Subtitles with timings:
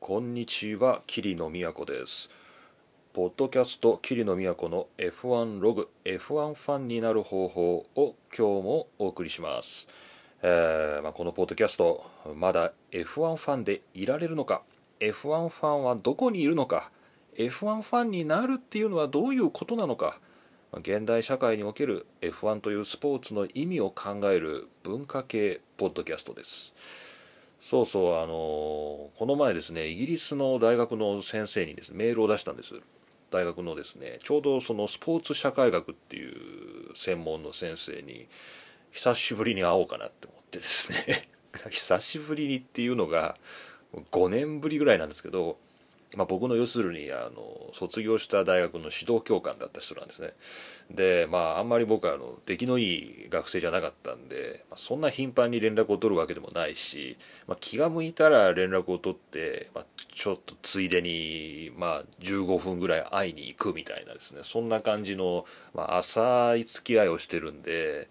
[0.00, 2.30] こんにちは桐野都です。
[3.12, 9.88] ポッドキャスト桐野都の F1 ログ F1 ファンになる方法を今日もお送りします、
[10.42, 14.62] えーまあ、このポッドキャストまだ F1 ファンでいられるのか
[15.00, 16.90] ？F1 ファンはどこにいるのか
[17.36, 20.20] ？F1 ファンになるっていうのはどういうことなのか？
[20.72, 26.76] 現代社会における F1 というスポーツの意味を考える文化系ポッドキャストです。
[27.60, 32.80] そうそうあのこの前ですねイギリスの大学の先生にですねメールを出したんです。
[33.30, 38.26] 大学のですねちょうどそのスポーツ社会学っていう専門の先生に
[38.90, 41.28] 久しぶりに会おうかなって思ってですね。
[41.70, 43.36] 久しぶりにっていうのが
[44.12, 45.58] 5年ぶりぐらいなんですけど
[46.16, 50.32] まあ、僕の要するにあの卒業した大学の指導教官だった人なんですね。
[50.90, 64.40] でまああんまり僕はあの出来のいい学生じゃなかったんで、まあ、そんな頻繁に連絡を取るわけでもないし、まあ、気が向いたら連絡を取って、まあ、ちょっとついでに、まあ、15分ぐらい会いに行くみたいなですね。
[64.44, 68.08] そんな感じの、まあ、浅い付き合いをしてるんで、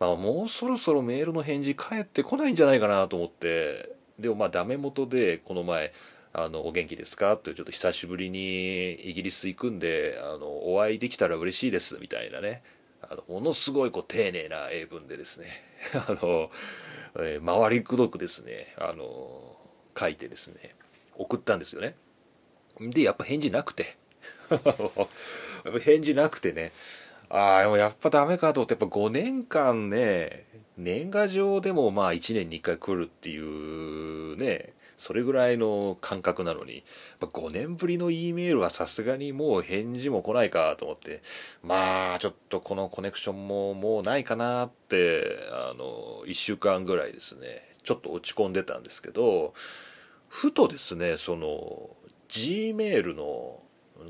[0.00, 5.92] まあ、もうそろそろメールの返事返ってこないんじゃないかなと思ってでもまあダメ元でこの前
[6.38, 7.32] あのお元気ですか？
[7.32, 12.62] ってちょっと久しぶりにイギリス行くんであのお会いできたら嬉しいですみたいなね。
[13.00, 15.46] あのものすごいこう丁寧な英文でですね。
[15.94, 16.50] あの、
[17.20, 18.74] えー、回りくどくですね。
[18.76, 19.56] あの
[19.98, 20.74] 書いてですね。
[21.16, 21.96] 送ったんですよね。
[22.80, 23.96] でやっぱ返事なくて。
[24.50, 25.08] やっぱ
[25.80, 26.72] 返事なくてね。
[27.30, 36.84] ああでもやっぱダメかと思ってやっぱ5年間ね年賀状でもまあ1年に1回来るっていうねそれぐらいの感覚なのに
[37.20, 41.22] 5年ぶりの E メールはさすがにもう返事も来ないかと思って
[41.62, 47.46] まあちょっとこのコネクションももうないかなってあの1週間ぐらいですね
[47.82, 49.54] ちょっと落ち込んでたんですけど
[50.28, 51.90] ふとですねその
[52.28, 53.60] G メールの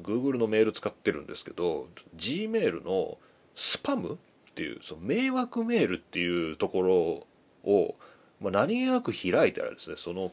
[0.03, 3.19] Google のメール使ってるんですけど G メールの
[3.55, 7.95] スパムっていうその迷惑メールっていうところを、
[8.41, 10.33] まあ、何気なく開いたらですねその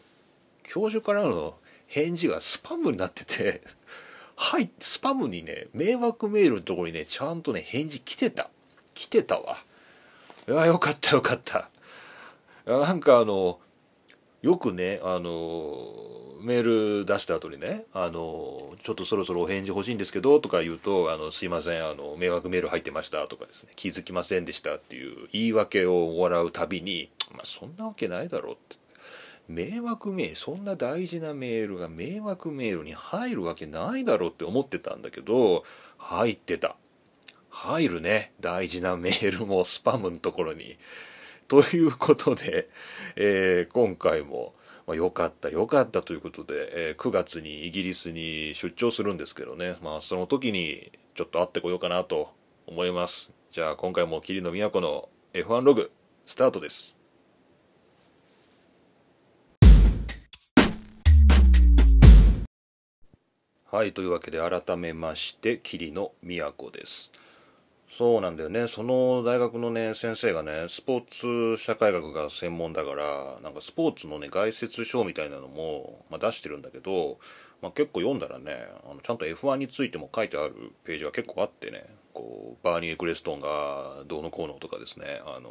[0.64, 1.56] 教授からの
[1.88, 3.62] 返事がスパムになってて
[4.36, 8.50] はいスパムにね迷惑メールのところにねちゃんとね返事来てた。
[8.94, 9.58] 来てたわ。
[10.48, 11.70] いやよかったよかった。
[12.66, 13.60] なんかあの
[14.42, 16.14] よくねあの
[16.44, 28.76] メール出した後にねあのちょっとそろそろお返事欲しいんですけどとか言うとあのすいませんあの迷惑メール入ってましたとかですね気づきませんでしたっていう言い訳をもらうたびにまあそんなわけないだろうって
[29.48, 35.64] 迷惑メールそんな大事なメールが迷惑メールに入るわけないだろうって思ってたんだけど
[35.98, 36.76] 入ってた。
[37.50, 38.34] 入るね。
[38.40, 40.78] 大事なメールもスパムのところに。
[41.48, 42.70] ということで、
[43.16, 44.56] えー、今回も
[44.86, 52.34] まあ、よかったよかったということで、えー、9月にイギリスに出張するんですけどね、まあ、その時にちょっと会ってこようかなと
[52.68, 53.34] 思います。
[53.52, 55.92] じゃあ今回も桐野都の F1 ログ
[56.26, 57.03] スタートです。
[63.74, 67.12] はいというわけで改めまして桐野都です。
[67.90, 68.68] そうなんだよね。
[68.68, 77.18] その大学のね先生がねスポーツ社会学が専門だからなんかスポーツのね概説書みたいなのも、まあ、出してるんだけど、
[77.64, 81.84] まあ、結構読んだらねあのちゃんと F1 についても書いてあるページが結構あってね。
[82.14, 85.20] こうバーニー・エクレストンがどうのこうのとかですね。
[85.26, 85.50] あの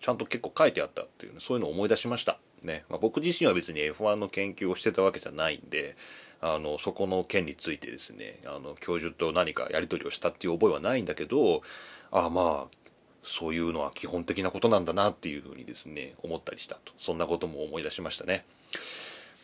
[0.00, 2.40] ちゃんと結構書いてあったっていう、ね、そういうのを思い出しました。
[2.64, 5.96] ね、まあ、僕自身は別に F1 の研究をしてたわけじゃないんで
[6.42, 11.62] あのそこの件についてですねあの教授と何かやり取りをしたっていう覚えはないんだけど
[12.10, 12.76] ああまあ
[13.22, 16.92] そういうのは基本的なことなんだなっていうふうにですね思ったりしたと。
[16.96, 18.44] そんなことも思い出しましたね。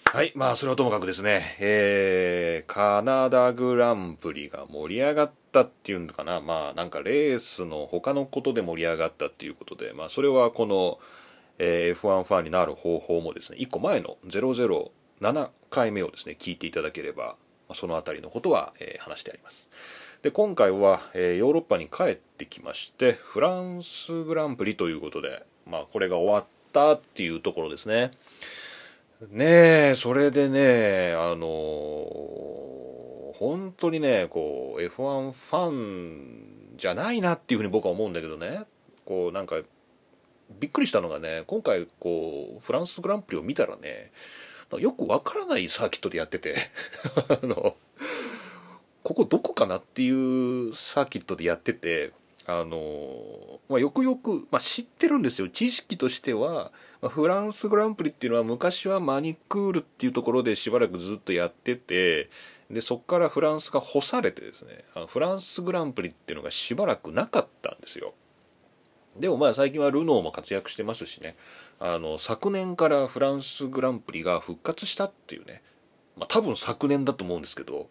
[0.06, 6.40] はいまあそれはともかくですねえー、カナダグランプリが盛り上がったっていうのかな。
[6.40, 10.98] まあなんかレースの他のことで盛り上がったっていうことでまあそれはこの、
[11.58, 14.90] えー、F1 ファンになる方法もですね1個前の00
[15.20, 17.36] 7回目をですね聞いていただければ
[17.74, 19.68] その辺りのことは、えー、話してあります。
[20.22, 28.10] で今回は、えー、ヨーロッパに帰ってきましてフランスグランプリということで、まあ、これが終わったっていうところですね。
[29.30, 38.64] ねえそれでねあのー、本当にねこう F1 ファンじゃないなっていうふうに僕は思うんだけどね。
[39.04, 39.56] こうなんか
[40.60, 44.10] びっくりしたのがね今回こうフランスグランプリを見たらね
[44.78, 46.56] よくわからないサーキットでやってて。
[47.28, 47.76] あの
[49.02, 52.12] ここどこかなっていうサーキットでやってて。
[52.48, 55.48] あのまあ、よくよく、まあ、知ってるんですよ。
[55.48, 56.70] 知識としては、
[57.00, 62.30] まあ、フランスグランプリっていうのは昔はマニクールっていうところでしばらくずっとやってて。
[62.70, 64.84] でそこからフランスが干されてですね。
[64.94, 68.14] あのフランスグランプリっていうのがしばらくなかったんですよ。
[69.16, 71.36] でもまあ最近はルノーも活躍してますしね。
[71.78, 75.62] あの昨年からフランスグランプリが復活したっていうね、
[76.16, 77.88] まあ、多分昨年だと思うんですけど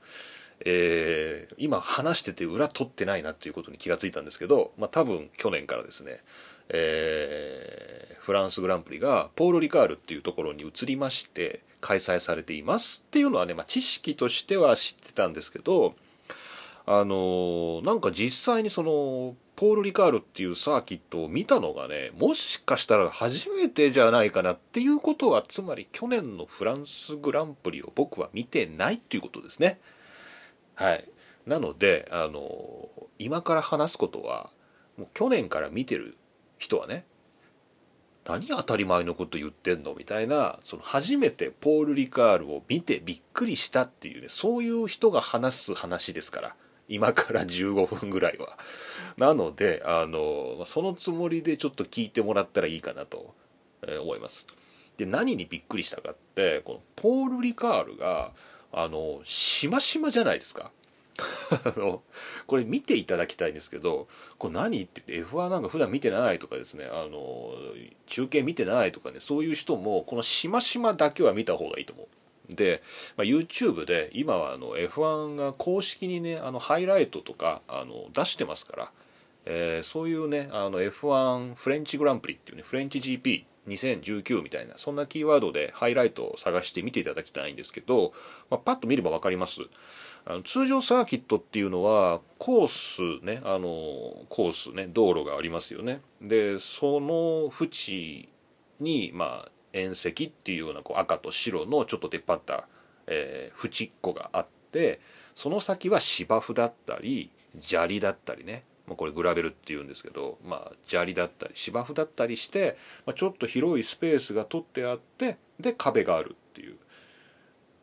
[0.64, 6.22] えー、今話してて裏取ってないなっていうことに気がついたんですけど、まあ、多分去年からですね、
[6.70, 15.94] えー、フランスグランプリがポール・リカールっていうところに移りまして開催されていますっていうのはね、まあ、知識としては知ってたんですけど
[16.88, 29.80] あのー、なんか実際にそのポール・リカールっていうサーキットを見たのがねもしかしたら初めてじゃないかなっていうことはつまり去年のフランスグランプリを僕は見てないっていうことですね。
[30.76, 31.06] はい
[31.46, 34.50] なのであの今から話すことは
[34.98, 36.18] もう去年から見てる
[36.58, 37.06] 人はね
[38.26, 46.56] 何当たり前のこと言ってんのみたいなその初めてポール・リカールを見てびっくりしたっていうねそういう人が話す話ですから
[46.88, 48.58] 今から15分ぐらいは。
[49.18, 53.34] なのであのそのつもりでちょっと聞いてもらったらいいかなと
[54.02, 54.48] 思います。
[54.98, 58.32] で何にびっくりしたかってこのポール・リカールが
[58.72, 60.72] あのしましまじゃないですか
[61.66, 62.04] あの
[62.46, 67.54] これ見ていただきたいんですけどこれ何って言って F1 なんか普段見てないとかですねあの
[68.06, 72.08] 中継見てないとかねそういう人もこのしましまだけは見た方がいいと思う
[72.50, 72.82] で、
[73.18, 78.92] まあ、YouTube で今はあの F1 が公式にねあのハイライトとかあの出してますから、
[79.46, 88.14] えー、そういうねあの F1 フレンチグランプリっていうねフレンチ GP 2019みたいなそんなキーワードでハイライトを探して見ていただきたいんですけど、
[88.50, 89.62] まあ、パッと見れば分かります。
[90.28, 92.68] あの通常サーキットっていうのはコー
[93.22, 96.02] スねあのコースね道路がありますよね。
[96.22, 98.30] でその縁
[98.80, 102.68] にまあ縁石っていうようなこう赤と白のちょっと出っ張った、
[103.08, 105.00] えー、縁っこがあって
[105.36, 107.30] その先は芝生だったり
[107.60, 108.64] 砂利だったりね。
[108.88, 116.76] まあ、これグラベルっていうんですけど、まあ、砂利だったり芝生だったりして、まあ、ちょっと広いスペースが取ってあってで壁があるっていう、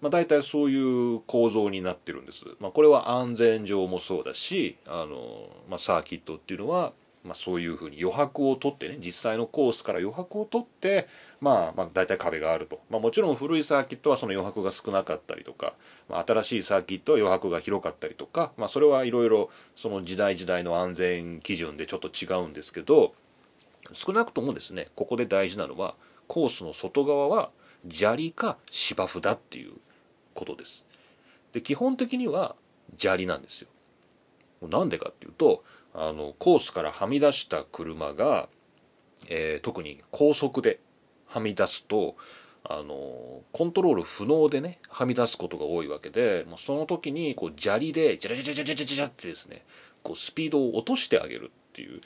[0.01, 6.93] まあ、大体そういう構造になってるんです、まあ、これは安全上もそうだしあの、まあ、サーキットっていうのは
[7.25, 11.07] まあ、そういうふうに余白を取ってね実際のコースから余白を取って、
[11.43, 15.75] まあ、まあ大体壁があると、まあ、もちろん古いサーキットはその余白が少なかったりとか、
[16.09, 23.13] まあ、新しいサーキットは余白が広かったりとか、まあ、それはいろいろその時代時代の安全基準でちょっと違うんですけど
[23.93, 25.97] 少なくともですねここで大事なのは
[26.29, 27.51] コースの外側は
[27.91, 29.73] 砂利か芝生だっていう
[30.35, 30.87] ことです。
[31.53, 32.55] で基本的には
[32.97, 33.69] 砂利なんですよ。
[34.63, 38.49] なんでかっていうとあのコースからはみ出した車が、
[39.29, 40.79] えー、特に高速で
[41.33, 42.17] はみ出すと
[42.65, 49.65] あのコントロール不能でねはみ出すことが多いわけでもうその時にこう砂利でジャラジャジャジャジャジャジャってですね
[50.03, 52.01] こうスピードを落としてあげるっていう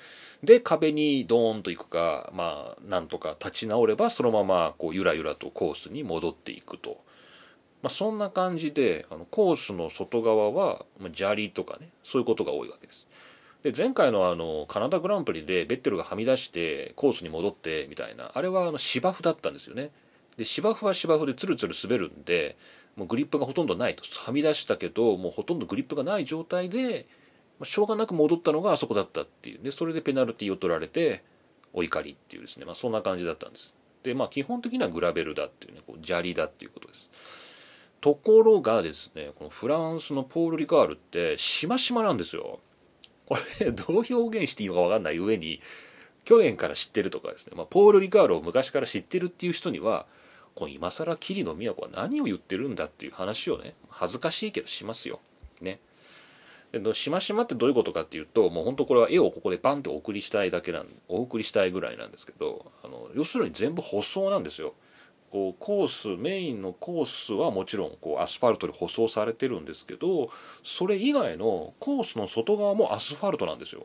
[0.44, 7.00] で壁にドーンと行くかまあなんとか立ち直ればそのままこうゆらゆらとコースに戻っていくと、
[7.82, 13.06] まあ、そんな感じであのコースの外側は、砂利とかねそういうことが多いわけです。
[13.62, 18.30] で前回のあのカナダグランプリでベッテルがはみ出してコースに戻ってみたいな。
[18.34, 19.90] あれはあの芝生だったんですよね。
[20.36, 22.56] で芝生は芝生でツルツル滑るんで
[22.96, 24.02] もうグリップがほとんどないと。
[24.04, 27.06] はみ出したけどもうほとんどグリップがない状態で
[27.58, 29.62] まあしょうがなく戻ったのがあそこだったっていう。
[29.62, 31.24] でそれでペナルティを取られて
[31.72, 33.74] お怒りっていうですね、まあ、そんな感じだったんです。
[34.02, 37.10] でまあ基本的にはグラベルだっていうねこう砂利だっていうことです。
[38.00, 42.60] ところがですねこのフランスのポール・リカールってしましまなんですよ。
[43.26, 45.60] これどう表現していいのか分かんない上に
[46.24, 50.06] 去年から知ってるとかですね、まあ、ポール・リカールを昔から知ってるっていう人には
[50.54, 55.20] この今更桐野都は何を言ってるんだっていう話をね恥ずかしいけどしますよ。
[55.60, 55.78] ね。
[56.72, 64.74] でしましまってどういうことかっていうともう本当これは絵をここでバンってお送りしたいだけなんお送りしたいぐらいなんですけどあの要するに全部舗装なんですよ。
[65.36, 70.30] こうコースメインのコースはもちろんこうアスファルトで舗装されてるんですけど
[70.64, 73.84] それ以外のコースの外側もアスファルトなんですよ。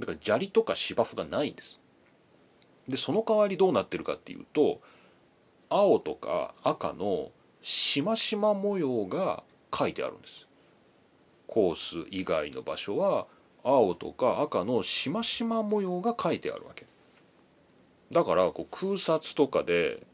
[0.00, 1.80] だから砂利とか芝生がないんです。
[2.88, 4.80] でその代わりどうなってるかっていうと
[5.68, 7.30] 青とか赤の
[7.62, 10.48] しましま模様が書いてあるんです。
[11.46, 13.28] コース以外の場所は
[13.62, 16.86] 青とか赤のしましま模様が書いてあるわけ。
[18.10, 20.04] だからこう空撮とかで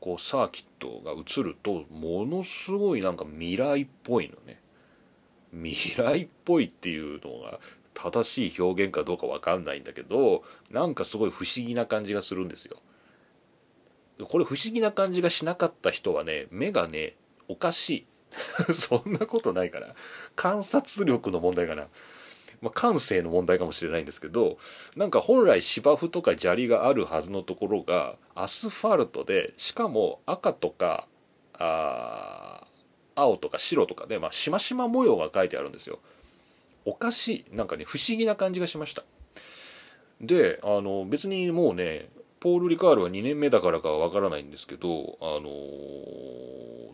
[0.00, 4.60] こうサーキットが映るとものすごいなんか未来っぽいのね。
[5.52, 7.58] 未来っぽいっていうのが
[7.92, 12.76] 正しい表現かどうか分かんないんだけどなんかすごい不思議な感じがするんですよ。
[14.28, 17.16] これ不思議な感じがしなかった人はね目がね
[17.48, 18.06] おかしい。
[18.74, 19.94] そんなことないから。
[20.36, 21.88] 観察力の問題かな、
[22.60, 24.58] まあ、感性の問題かもしれないんですけど
[24.96, 31.06] なんか本来芝生とか砂利があるはずのところがアスファルトでしかも赤とか
[31.54, 32.66] あ
[33.14, 35.98] 青とか白とかで、まあ、しましま模様が書いてあるんですよ。
[36.86, 37.54] おかしい。
[37.54, 39.02] なんかね不思議な感じがしました。
[40.20, 42.08] であの別にもうね
[42.40, 45.50] ポール・リカールは2年目だからかはわからないんですけどあの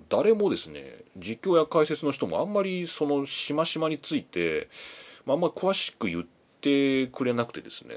[0.08, 4.68] 誰もですね実況や解説の人もあんまりそのしましまについて、
[5.26, 6.24] まあ、んまり詳しく言っ
[6.60, 7.94] てくれなくてですね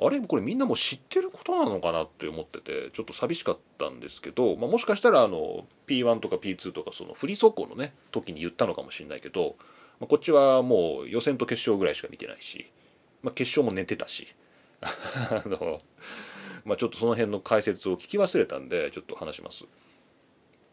[0.00, 9.56] あれこれみんなも知ってることなのかなって思っててちょっと寂しかったんですけど、まあ、もしかしたらあの P1 とか P2 とかそのフリー速攻のね時に言ったのかもしれないけど、
[9.98, 12.70] まあ、こっちはもう予選と決勝ぐらいしか見てないし、
[13.22, 14.28] まあ、決勝も寝てたし
[14.80, 15.78] あの
[16.64, 19.66] まあ、ちょっとその辺の解説を聞き忘れたんでちょっと話します。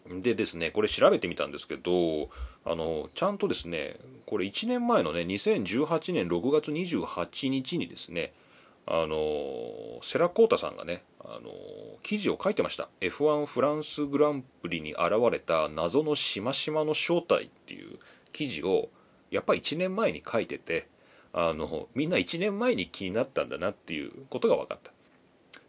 [0.09, 2.29] でですねこれ調べてみたんですけど
[2.65, 8.33] あのちゃんとですねこれ1年前のね2018年6月28日にですね
[8.85, 11.51] あのセラ・コータさんがねあの
[12.03, 12.87] 記事を書いてました。
[13.01, 17.99] F1 フランスグランプリに現れた謎のしましまの正体っていう
[18.31, 18.87] 記事を
[19.29, 20.87] やっぱり1年前に書いてて
[21.33, 24.91] あのみんな1年前に気になったんだなっていうことが分かった。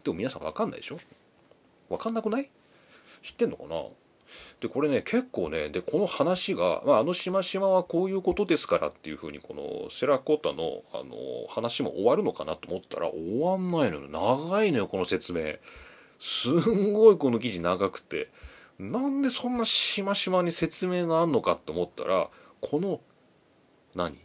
[0.04, 0.98] でも皆さん分かんないでしょ？
[1.88, 2.48] 分かんなくない？
[3.22, 3.82] 知ってんのかな？
[4.60, 11.14] でこれね結構ねでこの話が、まあ、あのしましまはこういうことですからっていうふうにこのセラコータのあの
[11.48, 14.08] 話も終わるのかなと思ったら終わんないのよ。
[14.08, 15.56] 長いのよこの説明。
[16.20, 18.28] すんごいこの記事長くて。
[18.78, 22.28] なんでそんなしましまに説明があんのかって思ったら
[22.60, 23.00] この
[23.94, 24.16] 何？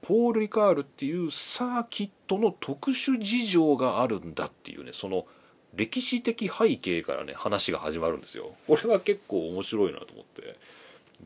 [0.00, 5.26] ポール・リカールっていうサーキットの特殊事情があるんだっていうねその
[5.76, 8.52] 歴史的背景からね話が始まるんですよ。
[8.66, 10.56] これは結構面白いなと思って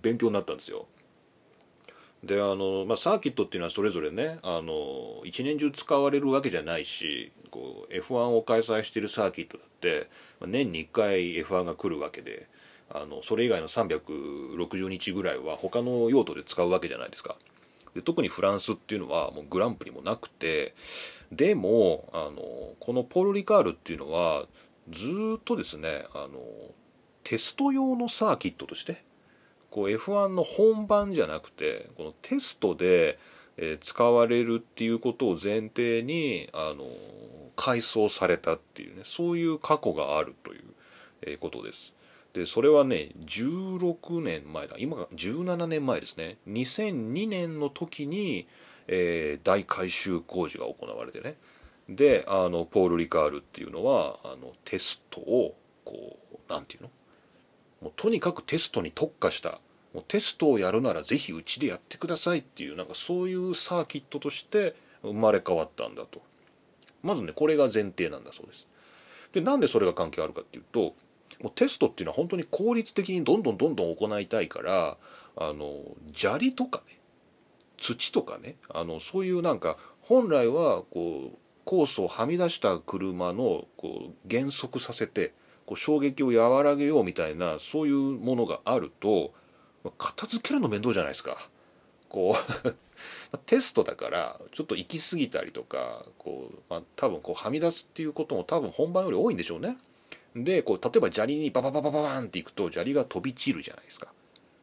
[0.02, 0.86] 勉強になったんですよ。
[2.24, 10.08] であの、まあ、サーキットっていうのはそれぞれねあの一年中使われるわけじゃないしこう F1 を開催してるサーキットだって
[10.40, 12.46] ま年に1回 F1 が来るわけで
[12.92, 17.36] あのそれ以外の360日ぐらいは他の用途で使うわけじゃないですか。
[17.94, 20.74] で特にフランスっていうのはもうグランプリもなくて
[21.32, 24.46] でもあのこのポール・リカールっていうのは
[24.90, 26.40] ずっとですねあの
[27.24, 29.02] テスト用のサーキットとして
[29.70, 33.18] こう F1 の本番じゃなくてこのテストで、
[33.56, 36.86] え使われるっていうことを前提にあの
[37.56, 40.62] 改装されたっていうねそういう過去があるという、
[41.22, 41.94] えことです。
[42.32, 44.76] でそれはね16年前だ。
[44.78, 46.38] 今が17年前ですね。
[46.48, 48.46] 2002年の時に、
[48.86, 51.36] えー、大改修工事が行われてね。
[51.88, 56.90] であのポール・リカールっていうのはあのテストをこう何て言うの？
[57.82, 59.60] もうとにかくテストに特化した。
[59.92, 66.22] もうテストをやるならぜひうちでやってくださいっていうなんかそういうサーキットとして生まれ変わったんだと。
[67.02, 68.68] まずねこれが前提なんだそうです。
[69.32, 70.94] でなんでそれが関係あるかっていうと
[71.42, 74.96] もうテストっていうのは本当に効率的にどんどんどんどん行いたいから
[75.36, 75.80] あの
[76.14, 76.98] 砂利とかね
[77.78, 85.32] 土とかねあのそういうなんか本来はこうコースをはみ出した車のこう減速させて
[85.66, 89.32] こう衝撃を和らげようみたいなそういうものがあると
[89.96, 91.36] 片付けるの面倒じゃないですか。
[92.08, 92.34] こ
[93.34, 99.78] う テストだからちょっと行き過ぎたりとかこう、まあ、多分こうはみ出すっていうことも多分本番より多いんでしょうね。
[100.34, 104.08] でこう例えば砂利にババババババンっていくと砂利が飛び散るじゃないですか。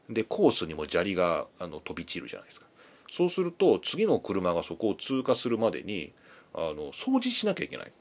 [0.09, 2.67] でコースにも砂利があの飛び散るじゃないですか。
[3.09, 6.13] そうすると次の車がそこを通過するまでに
[6.53, 7.91] あの掃除しなきゃいけない。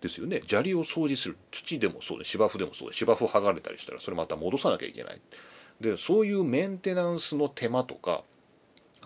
[0.00, 0.42] ですよね。
[0.46, 1.36] 砂利を掃除する。
[1.50, 5.20] 土でもそうで芝生でもそうで芝生剥がれたりしたらそれまた戻さなきゃいけない。
[5.80, 8.22] でそういうメンテナンスの手間とか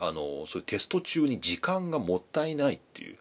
[0.00, 3.16] あのそういうテスト中に時間がもったいないっていう。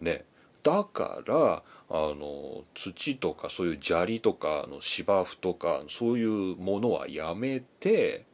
[0.00, 0.24] ね。
[0.64, 8.24] だからあの土とかそういう砂利とかの芝生とかそういうものはやめて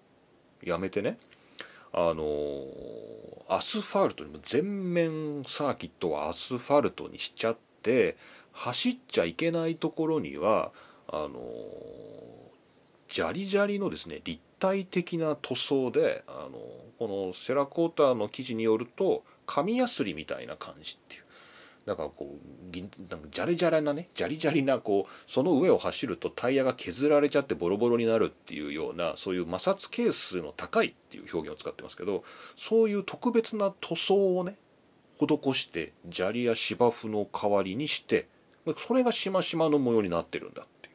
[0.62, 1.18] やめてね
[1.92, 2.64] あの
[3.48, 8.16] アスファルトにも全面サーキットはアスファルトにしちゃって
[8.52, 10.70] 走っちゃいけないところには
[11.08, 11.30] あの
[13.08, 16.58] ジャリジャリのですね立体的な塗装であの
[17.00, 21.24] このセラコーターの記事によると紙やすりみたいな感じっていう。
[21.86, 32.22] だかこうぎなんかジャリジャリなねジャリジャリなこうその上を走るとタイヤが削られちゃってボロボロになるっていうようなそういう摩擦係数の高いっていう表現を使ってますけど
[32.56, 34.56] そういう特別な塗装をね
[35.18, 38.28] 施して砂利や芝生の代わりにして
[38.76, 40.90] それがしましまの模様になってるんだってい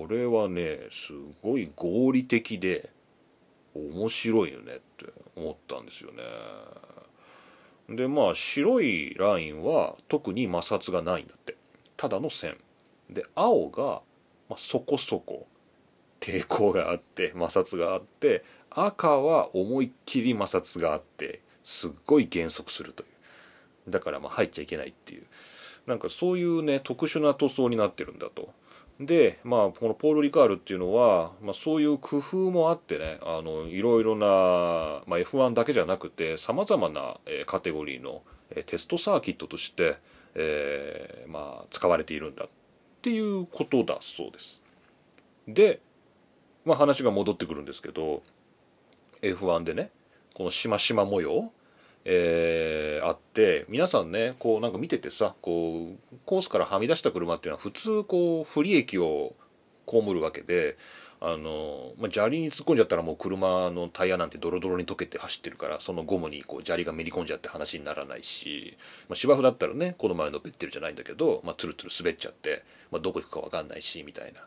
[0.00, 2.90] うこれはねすごい合理的で
[3.74, 6.22] 面白いよねって思ったんですよね。
[7.88, 11.56] でまあ白いラインは特に摩擦がないんだって。
[11.96, 12.56] ただの線。
[13.10, 14.02] で青が、
[14.48, 15.46] まあ、そこそこ
[16.20, 23.06] 抵抗があって摩擦があって赤は思いっきり摩擦があってすっごい減速するとい
[23.86, 23.90] う。
[23.90, 25.22] だからまあ入っちゃいけないっていう。
[25.86, 28.52] なんかそういうね特殊な塗装になってるんだと。
[29.00, 34.26] でまあこのポール・リカールっていうのは、まあ、そういう工夫もあってねあのいろいろな、
[35.06, 38.22] まあ、F1 だけじゃなくてさまざまな、カテゴリーの、
[38.66, 39.98] テストサーキットとして、
[40.34, 42.48] えー、まあ、使われているんだっ
[43.02, 44.62] ていうことだそうです。
[45.46, 45.80] で、
[46.64, 48.22] まあ、話が戻ってくるんですけど
[49.22, 49.90] F1 でね
[50.34, 51.50] このしましま模様
[52.10, 59.34] えー、あって皆さんねこうなんか見ててさこうコースからはみ出した車っていうのは普通こう不利益を
[59.86, 60.78] 被るわけで
[61.20, 68.78] あの、まあ、砂利に突っ込んじゃったらもう車のタイヤなんてドロドロに溶けて走ってるからそのゴムにこう砂利がめり込んじゃって話にならないし、
[69.10, 74.40] まあ、芝生だったらねこの前のべってるじゃないんだけど、まあ、ツルツル滑っちゃって、まあ、どこ行くか分かんないしみたいな、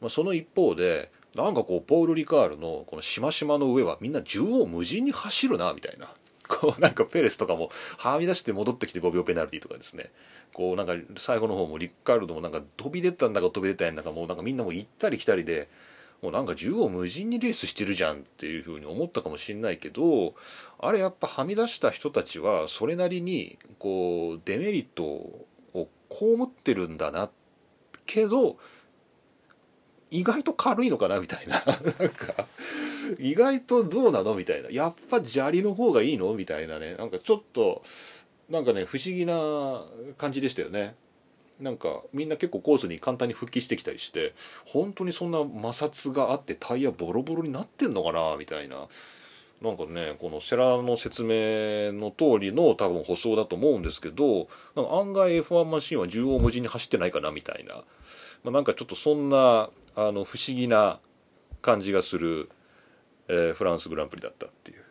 [0.00, 6.08] まあ、その一方でなんかこうポール・リカールのこのしましまの上はみんな縦横無尽に走るなみたいな。
[6.52, 10.10] こうなんかペレスとかもはみ出して戻ってきて5秒ペナルティとかですね。
[10.52, 15.70] こうなんか最後の方もリッカールドもなんか飛び出たんだか飛び出たんだかもうなんかみんなも行ったり来たりで
[16.20, 20.34] もうなんか縦横無尽にレースしてるじゃんっていうふうに思ったかもしれないけど
[20.78, 25.46] あれやっぱはみ出した人たちはそれなりにこうデメリットを
[26.10, 27.30] 被ってるんだな。
[28.04, 28.58] けど
[30.12, 31.64] 意外と軽いのかなみたいな。
[31.98, 32.46] なんか
[33.18, 34.70] 意外とどうなのみたいな。
[34.70, 36.96] やっぱ砂利の方がいいのみたいなね。
[36.96, 37.82] なんかちょっと
[38.50, 39.84] なんかね不思議な
[40.18, 40.94] 感じでしたよね。
[41.60, 44.34] なんかみんな結構コースに簡単に復帰してきたりして
[44.66, 48.88] 本当にそんな摩擦があってタイヤボロボロになってんのかなみたいな。
[49.62, 57.84] なんかねこのセラの説明の通りの多分舗装だと思うんですけどなんか案外 F1 マシンは縦横無尽に走ってないかなみたいな。
[58.44, 61.00] まあ、なんかちょっとそんなあの不思議な
[61.60, 62.48] 感じがする、
[63.28, 64.82] えー、フランスグランプリだったっていう、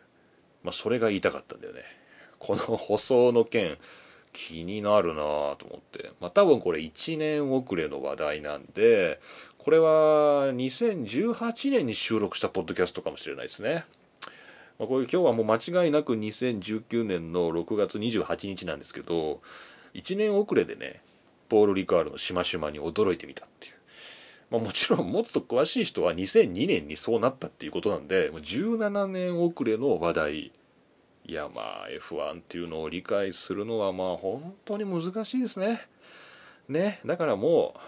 [0.62, 1.80] まあ、それが言いたかったんだよね
[2.38, 3.78] この舗装の件
[4.32, 9.20] 気になるなと思って、まあ、多分これ1年遅れの話題なんで
[9.58, 13.84] これは2018年に収録したポッドキャストかもしれないですね。
[14.78, 19.40] まあ、これ今日はもう間違いなく2019年の6月28日なんですけど
[19.94, 21.02] 1年遅れでね
[21.48, 23.71] ポール・リカールのしましまに驚いてみたっていう。
[24.52, 30.52] まあ、もちろん もっと詳しい人は2002年にそうなったっていうことなんでもう17年遅れの話題。
[31.24, 35.88] いやまあ F1 っていうのを理解するのはまあ本当に難しいですね。
[36.68, 37.00] ね。
[37.06, 37.80] だからもう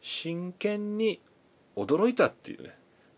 [0.00, 1.20] 真剣に
[1.76, 2.74] 驚いたっていうね。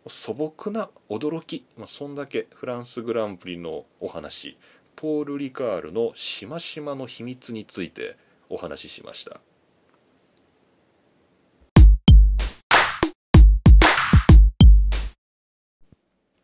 [0.09, 4.59] 素朴な驚き、まあ、そんだけフランスグランプリのお話。
[4.96, 8.16] ポール・リカールのしましまの秘密について
[8.48, 9.40] お話ししました。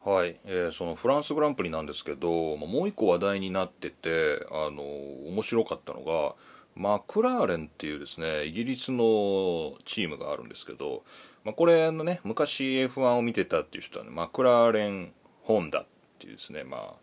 [0.08, 6.34] はい、えー、そのフランスグランプリなんですけどもう一個話題になっててあの面白かったのが
[6.74, 11.02] マクラーレンっていうですねイギリスのチームがあるんですけど、
[11.44, 15.86] まあ、これのね昔 F1 を見てたっていう人は、ね、マクラーレン・ホンダっ
[16.18, 16.94] ていうですねまあ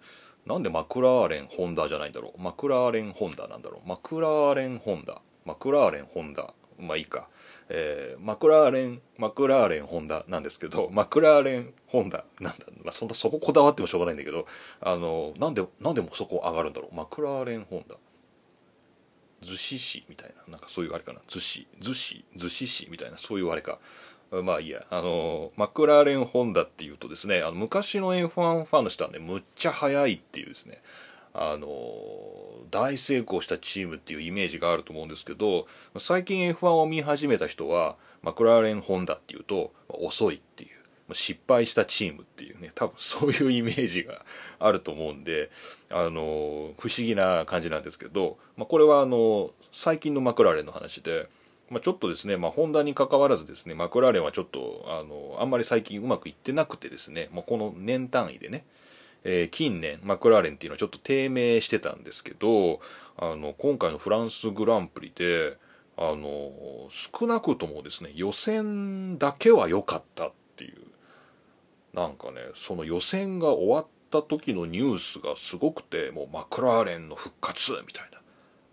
[0.47, 2.41] なんでマクラーレン・ホンダじゃないんだろう。
[2.41, 3.89] マクラーレン・ホンダなんだろう。
[3.89, 5.19] マクラーレン・ホンダ。
[5.43, 6.53] マクラーレン・ホンダ。
[6.79, 7.27] まあいいか、
[7.69, 14.45] えー、マクラーレンマクラーレン・ホンダなんですけどマクラーレン・ホンダなんだ、まあ、そんなそここだわってもしょうがないんだけど
[14.81, 16.95] あのなんでなんでもそこ上がるんだろう。
[16.95, 17.95] マクラーレン・ホンダ
[19.41, 20.51] 逗子市みたいな。
[20.51, 21.19] なんかそういうあれかな。
[21.27, 21.67] 逗子。
[21.79, 22.25] 逗子。
[22.35, 23.17] 逗子市みたいな。
[23.17, 23.79] そういうあれか。
[24.31, 24.85] まあいいや。
[24.89, 30.81] あのマクラーレン・ホンダっていうとですねあの昔の F1 ファンの人はねむっちゃ速いっていうですね。
[31.37, 31.67] あの
[32.71, 35.67] 大成功したチームっていうイメージがあると思うんですけど
[35.97, 44.25] 最近 F1 を見始めた人はマクラーレン・ホンダっていうと遅いっていう失敗したチームっていうね多分そういうイメージが
[44.59, 45.51] あると思うんで
[45.91, 51.27] あの不思議な感じなんですけど、まあ、これはあの最近のマクラーレンの話で
[51.69, 58.65] まあ、ちょっとですね、まあ、ホンダに関わらずですねマクラーレンはちょっとあのあんまり最近うまくいってなくてですね、まあ、この年単位でね、
[59.27, 62.79] えー、近年マクラーレンっていうのはちょっと低迷してたんですけど
[63.17, 65.57] あの今回のフランスグランプリで
[65.97, 66.51] あの
[66.89, 70.75] 少なくともですね予選だけは良かったっていう
[71.93, 78.15] なんかねその予選が終わった時のニュースがすごくてもうマクラーレンの復活みたいな。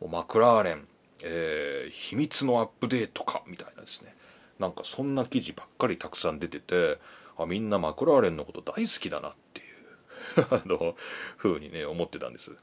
[0.03, 0.89] もうマクラーレン、
[1.23, 4.17] えー、秘密のアップデートかみたいなですね。
[4.59, 6.99] なんかそんな記事ばっかりたくさん出てて
[7.39, 9.35] あみんなマクラーレンのこと大好きだなっ
[10.51, 10.97] あの
[11.37, 12.57] 風にね思ってたんです。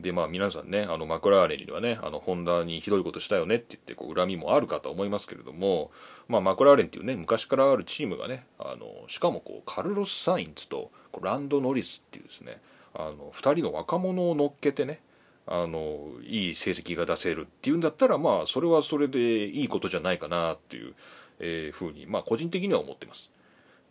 [0.00, 5.90] でまあ皆さんねあのマクラーレンにはねあのホンダにひどいことしたよねって言ってこう恨みもあるかと思いますけれども、
[6.28, 12.60] まあ、マクラーレンっていうね昔からあるチームがねあのしかもこうカルロス・サインズとランド・ノリスっていうですね
[12.94, 15.00] あの2人の若者を乗っけてね
[15.46, 20.94] あのいい成績が出せるっていうんだったらまあそれはそれでいいことじゃないかなっていう、
[21.40, 23.30] えー、ふうにまあ個人的には思ってます。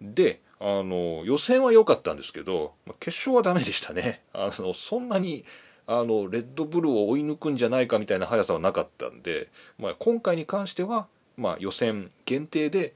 [0.02, 4.24] であの予選は良かったんですけど決勝はダメでしたね。
[4.34, 5.46] あのそんなに
[5.88, 12.94] あのレッドブルを追い抜くんじゃないかみたいな速さはなかったんで、まあ、今回に関しては、まあ、予選限定で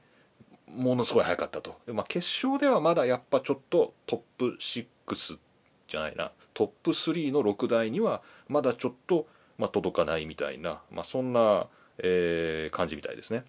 [0.68, 5.38] ものすごい速かったとで、まあ、決勝ではまだやっぱちょっとトップ6
[5.88, 9.26] じゃないなトップ3の6台にはまだちょっと、
[9.58, 11.66] まあ、届かないみたいな、まあ、そんな、
[11.98, 13.44] えー、感じみたいですね。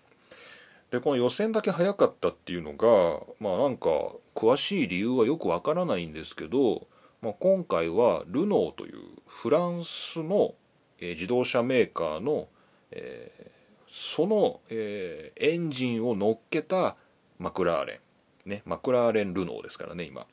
[0.91, 3.89] でこの予選だけ速かったっていうのがまあなんか
[4.33, 6.87] 詳しい理由はよくわからないんですけど
[7.25, 10.53] まあ、今回はルノーというフランスの、
[10.99, 12.47] えー、自動車メーカーの、
[12.91, 13.49] えー、
[13.89, 16.95] その、えー、エンジンを乗っけた
[17.39, 18.01] マクラーレ
[18.45, 20.27] ン、ね、マクラーレン・ルノーですからね今、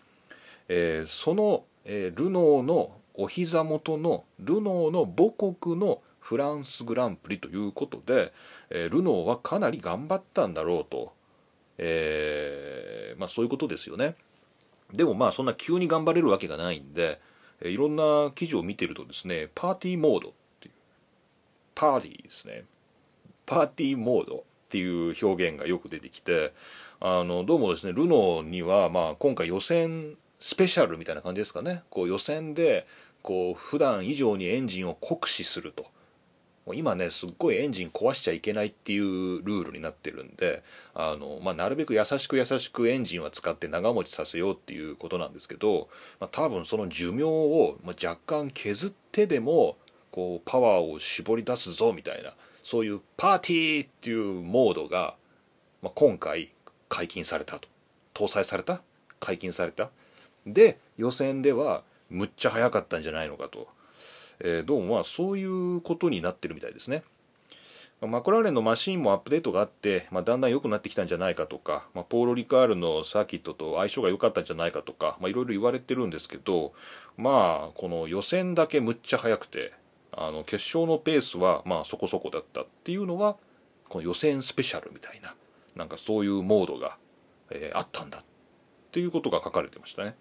[0.68, 8.32] えー、その、えー、ルノーのお膝元のルノーの母国のフランスグランプリということで、
[8.70, 11.12] えー、ルノーはかなり頑張ったんだろうと、
[11.78, 14.14] えーまあ、そういうことですよね。
[14.92, 17.20] でもまあそんな急に頑張れるわけがないんで
[17.60, 20.74] えいろんな記事を見てるとですねパーティーモードっていう
[21.74, 22.64] パーティーですね。
[23.46, 26.52] パーティーモードっていう表現がよく出てきて
[27.00, 31.82] あのどうもですねルノーにはまあ今回予選スペシャルみたいな感じですかね。
[31.90, 32.86] こう予選で
[33.22, 35.86] こう普段以上にエンジンを酷使すると。
[36.74, 40.62] 今ねすっごいエンジン壊しちゃいけないっていうルールになってるんで
[40.94, 45.88] あの、まあ、なるべく優しく優しくエンジンは使って長持ちさせようっていうことなんですけど、
[46.20, 49.76] まあ、多分その寿命を若干削ってでも
[50.12, 55.16] こうパワーを絞り出すぞみたいなそういうパーティーっていうモードが、
[55.82, 56.52] まあ、今回
[56.88, 57.68] 解禁されたと。
[58.14, 58.82] 搭載された？
[59.18, 59.90] 解禁された？
[60.46, 63.66] で予選ではむっちゃ速かったんじゃないのかと。
[64.44, 67.04] えー、どうもまそういうことになってるみたいですね。
[68.00, 76.72] マクラーレンのマシンもアップデートがあって、まあ、だんだん良くなってきたんじゃないかとか、まあ、ポーロ・リカールのサーキットと相性が良かったんじゃないかとかいろいろ言われてるんですけど
[77.16, 79.72] まあこの予選だけむっちゃ速くて
[80.10, 83.36] あの決勝のペースはまあそこそこだったっていうのは
[83.88, 85.36] この予選スペシャルみたいな
[85.76, 86.98] なんかそういうモードが、
[87.50, 88.24] えー、あったんだっ
[88.90, 90.16] ていうことが書かれてましたね。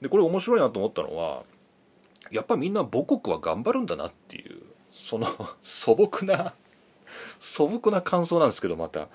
[0.00, 1.42] でこれ面白いなと思ったのは
[2.30, 4.62] やっぱみんな母国は頑張るんだなっていう
[4.92, 5.26] その
[5.62, 6.54] 素朴な
[7.40, 9.08] 素朴な感想なんですけどまた。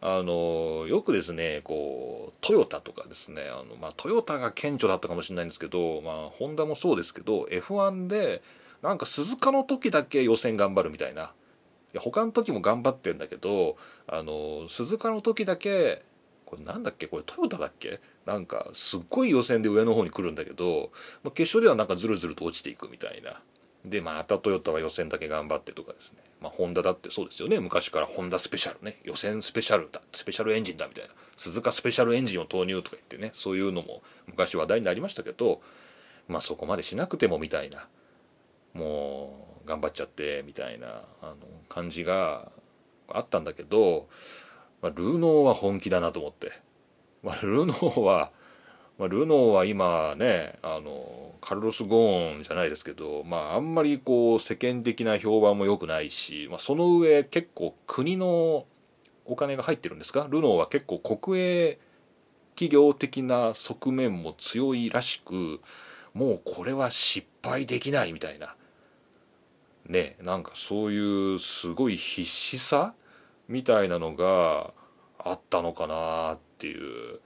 [0.00, 8.40] あのよくですねこうトヨタとかですねあの、まあ、トヨタが顕著だったかもしれないんですけど、まあ、ホンダもそうですけど F1 で
[8.80, 11.22] なんか鈴鹿の時だけ予選頑張るみたいな。
[11.92, 16.04] いや他の時も頑張ってんだけどあの鈴鹿の時だけ
[16.46, 17.08] これなんだっけ？
[17.08, 17.98] これトヨタだっけ？
[18.28, 20.90] なんかすっごい予選で上の方に来るんだけど、
[21.24, 23.40] まあ、決勝ではなんかズルズルと落ちていくみたいな。
[23.86, 26.18] でまたトヨタは予選だけ頑張ってとかですね。
[26.42, 27.58] まあホンダだってそうですよね。
[27.58, 28.98] 昔からホンダスペシャルね。
[29.02, 30.02] 予選スペシャルだ。
[30.12, 31.10] スペシャルエンジンだみたいな。
[31.38, 33.30] 鈴鹿スペシャルエンジンを投入とか言ってね。
[33.32, 35.62] そういうのも昔話題になりましたけど
[36.28, 37.88] まあそこまでしなくてもみたいな。
[38.74, 41.36] もう頑張っちゃってみたいなあの
[41.70, 42.52] 感じが
[43.08, 44.08] あったんだけど、
[44.82, 46.67] まあ、ルノーは本気だなと思って。
[47.22, 48.30] まあ、ルノーは、
[48.98, 58.66] まあ、ルノーは今ねあのカルロス・ゴーンじゃないですけど、まあ、あんまりこう世間的な評判も良くないし、まあ、その上結構国の
[59.24, 60.26] お金が入ってるんですか？
[60.30, 61.78] ルノーは結構国営
[62.54, 65.60] 企業的な側面も強いらしく
[66.14, 68.56] もうこれは失敗できないみたいな。
[69.86, 72.94] ねなんかそういうすごい必死さ
[73.48, 74.72] みたいなのが
[75.18, 77.20] あったのかなっていう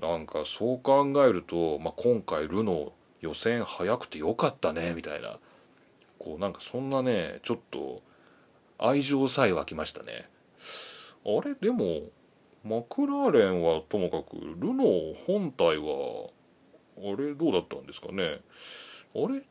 [0.00, 5.38] なんかそう考えると、まあ、今回ルノー予選早くてよかったねみたいな。
[6.18, 8.00] こうなんかそんなねちょっと
[8.78, 10.28] 愛情さえ湧きましたね。
[11.24, 11.54] あれ？
[11.60, 12.02] でも
[12.64, 16.30] マクラーレンはともかくルノー本体は
[16.98, 18.40] あれどうだったんですかね？
[19.14, 19.42] あれ？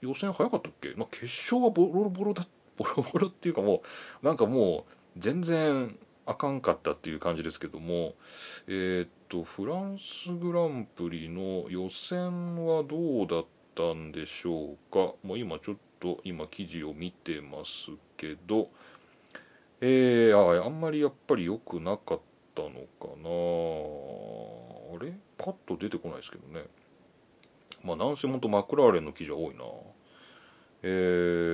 [0.00, 3.82] 予選早かったっけ、まあ、決勝はボロボロだ ボロボロっていうかも
[4.22, 8.14] うなんかもう全然あかんかったっていう感じですけども
[8.66, 15.14] え、っとフランスグランプリの予選はどうだったんでしょうか？
[15.22, 18.68] もう今ちょっと今記事を見てますけど
[19.80, 22.20] えー、ああんまりやっぱり良くなかっ
[22.54, 23.28] たのかな。
[24.96, 25.12] あれ？
[25.36, 26.64] パッと出てこないですけどね。
[27.84, 29.64] まあなんせほんとマクラーレンの記事は多いな。
[30.82, 30.88] え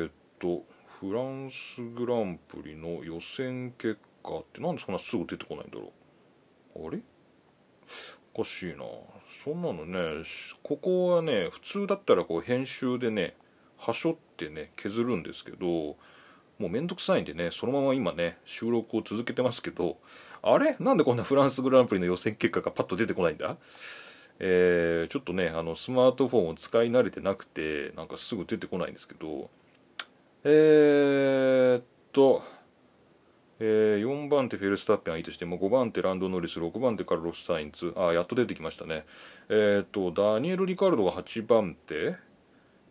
[0.07, 0.65] ー、っと
[1.01, 5.93] フランスグランプリの予選結果ってなんでそんなすぐ出てこないんだろ
[6.77, 6.87] う。
[6.87, 7.01] あれ？
[8.35, 8.85] おかしいな。
[9.45, 10.25] そんなのね
[10.63, 13.35] ここはね普通だったらこう編集でね
[13.77, 15.97] はしょってね削るんですけども
[16.61, 19.99] うめんどくさいんでねそのまま今ね収録を続けてますけど
[20.43, 20.77] あれ？
[20.81, 23.57] なんでこんなフランスグランプリの予選結果がパッと出てこないんだ？
[24.39, 29.51] えー、ちょっとねあのスマートフォンを使い慣れてなくてなんかすぐ出てこないんですけど
[30.45, 32.43] えー、っと、
[33.65, 39.05] えー、4番手フェルスタッペンはいいとしても5番手ランドノリス6番手カルロス・サインツあやっと出てきましたね。
[39.49, 42.17] えー、っとダニエル・リカルドが8番手。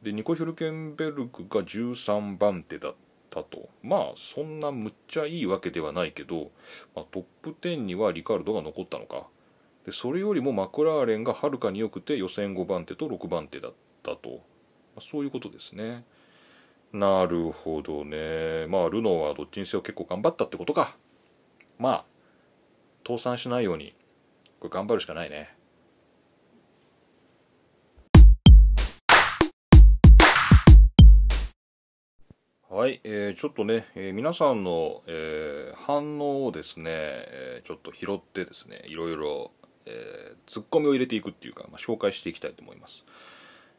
[0.02, 2.96] でニコ・ヒュルケンベルクが13番手だっ
[3.30, 3.68] たと。
[3.84, 6.52] まあそんなむっちゃいいわけではないけど、
[6.96, 9.28] まあ、トップ10にはリカルドが残ったのか。
[9.86, 14.38] でそれよりもマクラーレンがはるかに良くて予選5番手と6番手だったと、ま
[15.00, 16.06] あ、そういうことですね。
[16.94, 18.68] なるほどね。
[18.68, 20.98] まあルノーはどっちにせよ結構頑張ったってことか。
[21.80, 22.06] まあ
[23.08, 23.96] 倒産しないように
[24.60, 25.56] これ頑張るしかないね。
[32.70, 39.52] はい、えー、ちょっとね、えー、皆さんの、えー、反応をですね、えー、ちょっと拾ってですねいろいろ、
[39.86, 43.06] えー、ツッコミを入れていくっていうか、まあ、紹介していきたいと思います。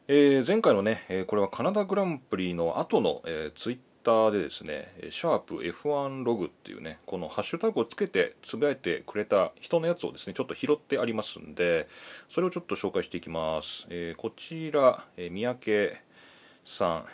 [0.05, 11.87] えー、前回のね、えこれはカナダグランプリの後の、えー、ツイッターでですね、シャープ F1 ログっていうね、このハッシュタグをつけてつぶやいてくれた人のやつをですね、ちょっと拾ってありますんで、
[12.27, 13.87] それをちょっと紹介していきます。
[13.89, 15.95] えー、こちら、えー、三宅
[16.65, 17.05] さん、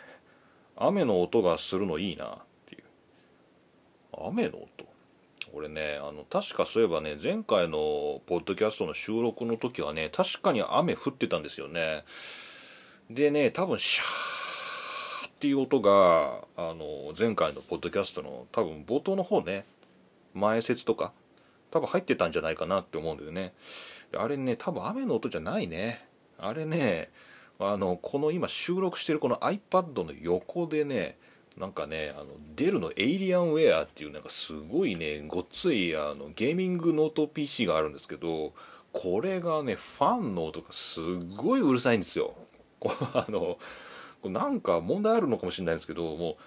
[0.75, 2.84] 雨の音がするのいいなっていう。
[4.13, 4.67] 雨の音？
[5.54, 12.04] 俺ね、あの、確かそういえばね、前回のポッドキャストの収録の時はね、確かに雨降ってたんですよね。
[13.10, 19.65] でね多分シャーっていう音があの前回のポッドキャストの多分冒頭の方ね
[20.36, 21.12] 前説とか
[21.72, 23.54] 多分入ってたんじゃないかなって思うんだよね。
[24.15, 26.06] あれね多分雨の音じゃないね。
[26.38, 27.10] あれね
[27.60, 31.17] あのこの今収録してるこの iPad の横でね
[31.58, 38.54] なんかねあのデルのエイリアンウェアっていうなんかすごいねごっついあのゲーミングノート PC があるんですけど
[38.93, 41.00] これがねファンの音がす
[41.36, 42.36] ごいうるさいんですよ。
[43.13, 43.58] あの
[44.24, 46.38] なんか問題あるのかもしれないんですけども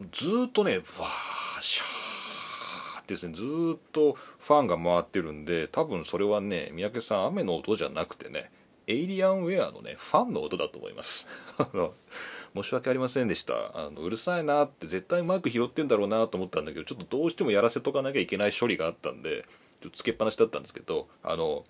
[0.00, 3.44] うずっとねわーシャーってですねず
[3.76, 8.50] っとファンが回ってるんで多分それはね三宅さん雨の音じゃなくてね
[8.86, 11.28] エイリアンウェアのねファンの音だと思います。
[12.56, 13.78] 申し訳ありませんでした。
[13.78, 19.44] あのうるさいなって絶対マーク拾ってんだろうなと思ったんだけどちょっとどうしてもやらせとかなきゃいけない処理があったんで
[19.82, 21.64] ちょっとつけっぱなしだったんですけどあの、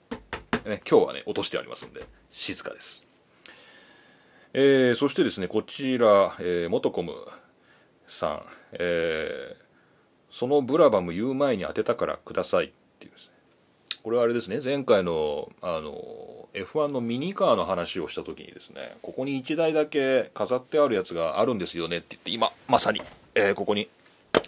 [0.64, 3.07] ね、今日はね落としてありますんで静かです。
[4.54, 7.12] えー、そしてですねこちら、えー、モトコム
[8.06, 9.64] さん、えー、
[10.30, 13.34] そのブラバム言う前に当てたからくださいっていうですね。
[14.02, 23.02] これはあれですね前回のあの F1 のミニカーの話をした時にですねここに1台だけ飾ってあるやつがあるんですよねって言って今まさに、
[23.34, 23.88] えー、ここに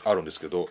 [0.04, 0.68] あるんですけど、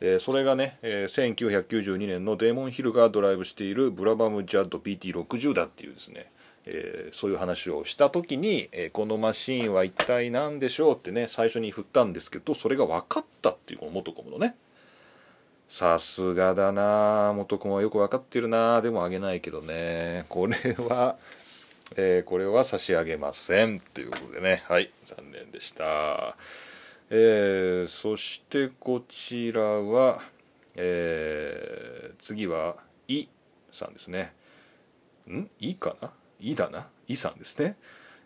[0.00, 6.30] えー、それがね、えー、1992年のデーモンヒルがドライブしているブラバムジャッド PT60 だっていうですね
[6.70, 14.54] えー、そういう話をした時に、えー、このマシーンは一体何でしょうってね最初に振ったんですけどそれが分かったっていうこの元コムのね。
[15.66, 20.24] さすがだな元コムはよく分かってるなでもあげないけどね。
[20.28, 21.16] これは、
[21.96, 24.62] えー、これは差し上げませんということでね。
[24.66, 26.36] はい残念でした。
[27.10, 30.20] えー、そしてこちらは、
[30.76, 32.76] えー、次は
[33.08, 33.26] 「い」
[33.72, 34.34] さんですね。
[35.28, 35.50] ん？
[35.60, 36.12] いいかな？
[36.40, 36.88] イだな？
[37.06, 37.76] イさんですね、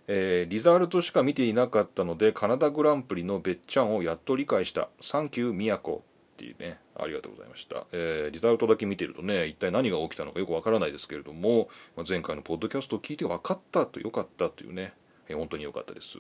[0.07, 4.89] えー、リザルトしか見ていなかったのでカナダグランプリのべっちゃんをやっと理解した。
[5.01, 6.01] サンキュー宮古っ
[6.37, 14.93] ていうねありがとうございました、えー、リザルトだけ見てるとね一体何が起きたのかよくわからないですけれども、まあ、前回のポッドキャストを聞いて分かったとよかったというね、
[15.29, 16.19] えー、本当に良かったです。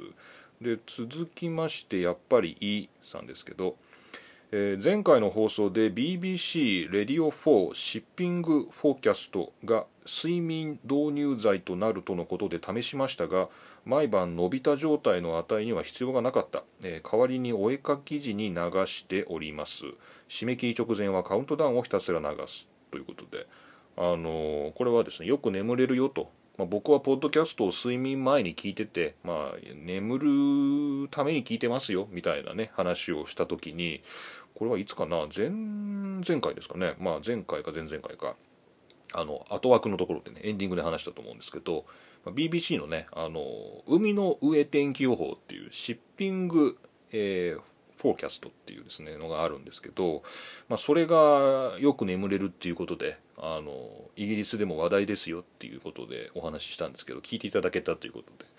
[0.61, 3.77] で続きましてやっぱりイさんですけど
[4.53, 13.49] え前回の放送で BBC レディオ4シッピングフォーキャストが睡眠導入剤となるとのことで試しましたが
[13.85, 19.85] 毎晩伸びた状態の値には必要がなかった、えー代わりにお絵かき時に流しております。
[20.29, 23.47] 締め切り直前はカウントダウンをひたすら流すということで。
[23.97, 30.19] あのーこれはですねよく眠れるよと、まあ、僕はポッドキャストを睡眠前に聞いてて、まあ、眠
[31.05, 34.01] るために聞いてますよみたいなね話をした時に
[34.55, 38.35] これはいつかな前前回ですかね、まあ、前回か前々回か。
[39.15, 41.85] あの後枠のところでねエンディングで話したと思うんですけど
[42.27, 43.43] BBC のねあの
[43.87, 46.79] 海の上天気予報っていうシッピング、
[47.11, 47.61] えー
[48.03, 50.25] フォーキャストっていうですねのがあるんですけど、
[50.69, 53.73] まあ、それがよく眠れるっていうことであの
[54.17, 58.51] イギリスでも話題ですよっていうことでお話ししたんですけど聞いていただけたということで。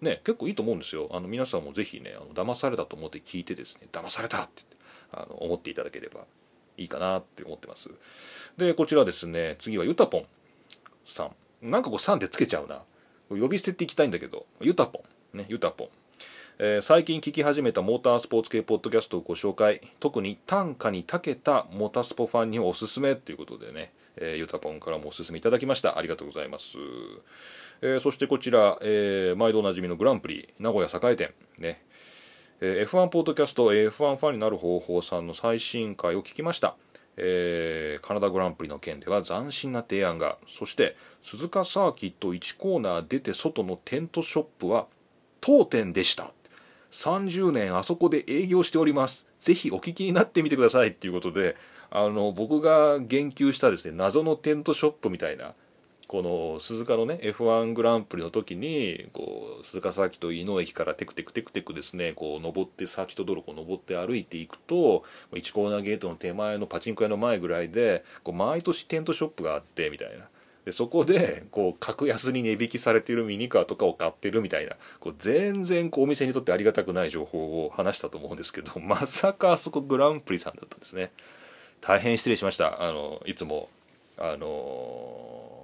[0.00, 1.08] ね結構いいと思うんですよ。
[1.12, 4.76] あの皆さんもぜひねあの騙されたと思って聞いてですね騙されたってって
[5.12, 6.26] あの思っていただければ。
[6.76, 7.90] いいかなって思ってます。
[8.56, 10.26] でこちらですね次はゆたぽん
[11.04, 11.70] さん。
[11.70, 12.82] なんかこう3でつけちゃうな。
[13.28, 14.46] 呼び捨てっていきたいんだけど。
[14.60, 15.02] ゆたぽ
[15.34, 15.88] んねゆたぽん
[16.58, 19.80] えー最近聞き始めたモータースポーツ系ポッドキャストをご紹介。
[20.00, 25.98] 特に単価に長けたモータースポファンにおすすめということでね、えーゆたぽんからもおすすめいただきました。
[25.98, 26.78] ありがとうございます、
[27.82, 31.34] えーそしてこちら、えー毎度おなじみのグランプリ名古屋栄店。
[31.58, 31.82] ね。
[32.58, 36.74] えー F1 ポッドキャスト F1 ファンになる方法さんの最新回を聞きました、
[37.18, 40.38] えーカナダグランプリの件では斬新な提案が。
[40.46, 44.86] そして鈴鹿サーキット1コーナー出て外のテントショップは
[45.42, 46.32] 当店でした。
[46.92, 49.26] 30年あそこで営業しております。
[49.38, 50.88] ぜひお聞きになってみてください。
[50.88, 51.56] っていうことで
[51.90, 55.54] あの僕が言及したですね謎のテントショップみたいな
[56.08, 70.26] この鈴鹿のね F1 グランプリの時にこう鈴鹿サーキット飯野駅からテクテクテクテクですねこう登ってサーキット道路を登って歩いていくと1コーナーゲートの手前のパチンコ屋の前ぐらいでこう毎年テントショップがあってみたいな。
[70.64, 74.74] でそこでこう格安に値引きされているミニカーとかを買ってるみたいな。
[74.98, 81.12] こう全然こうお店にとってありがたくない情報を話したと思うんですけど まさかあそこグランプリさんだったんですね。
[81.80, 82.82] 大変失礼しました。
[82.82, 83.68] あのいつも
[84.18, 85.55] あの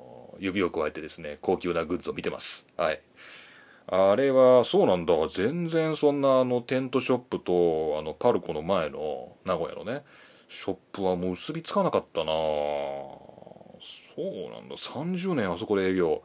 [0.42, 2.66] 指を加えてですね高級なグッズを見てます。
[2.76, 3.00] はい。
[3.87, 5.14] あれはそうなんだ。
[5.28, 10.02] 全然そんなあのテントショップとあのパルコの前の名古屋のね
[10.48, 12.26] ショップはもう結びつかなかったな。
[12.26, 14.76] そうなんだ。
[14.76, 16.22] 30年あそこで営業。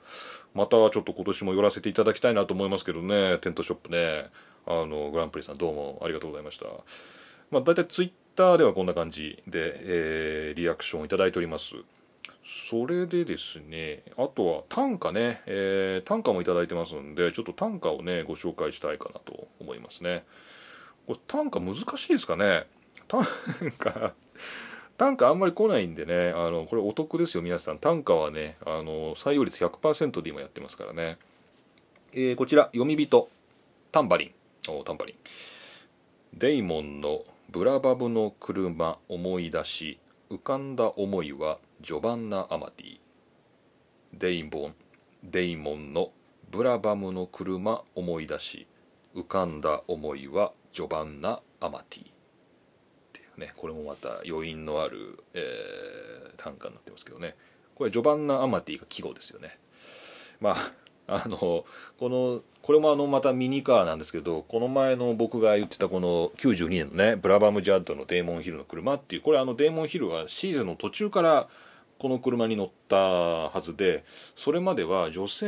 [0.54, 4.26] またちょっと今年も寄らせていただきたいなと思いますけどねテントショップね。
[4.66, 6.66] あのグランプリさんどうもありがとうございました。
[7.52, 11.76] まあ大体ツイッターではこんな感じで、えーリアクションをいただいております。
[12.50, 20.24] それでですねあとは短歌ね、えー短歌もいただいてますんでちょっと短歌をねご紹介したいかなと思いますね。
[21.06, 22.66] これ短歌難しいですかね？
[23.10, 23.22] 短
[23.68, 24.14] 歌
[24.98, 27.80] 単価あんまり来ないんでねあのこれお得ですよ皆さん。
[27.80, 31.18] 単価はねあの採用率100%で今やってますからね、
[32.14, 33.30] えーこちら読み人。
[33.92, 34.28] タンバリ
[34.70, 34.72] ン。
[34.72, 35.18] おタンバリン。
[36.34, 43.00] デイモンのブラバブの車思い出し浮かんだ思いはジョバンナ・アマティ。
[44.12, 44.76] デイモン
[45.24, 46.12] デイモンの
[46.50, 48.68] ブラバムの車思い出し
[49.16, 52.04] 浮かんだ思いはジョバンナ・アマティ。
[52.04, 52.08] っ
[53.14, 57.36] ていうねこれもまた余韻のある、えー短歌になってますけどね。
[57.76, 59.60] これジョバンナ・アマティが季語ですよね。
[60.40, 61.66] まああのこ
[62.02, 71.48] のこれもあのまたミニカーなんですけどこの前の僕が言ってたこの92年のねブラバム・ジャッドのデーモンヒルの車っていうこれあのデーモンヒルはシーズンの途中から
[72.00, 74.04] この車に乗ったはずで
[74.36, 75.46] それまでは女性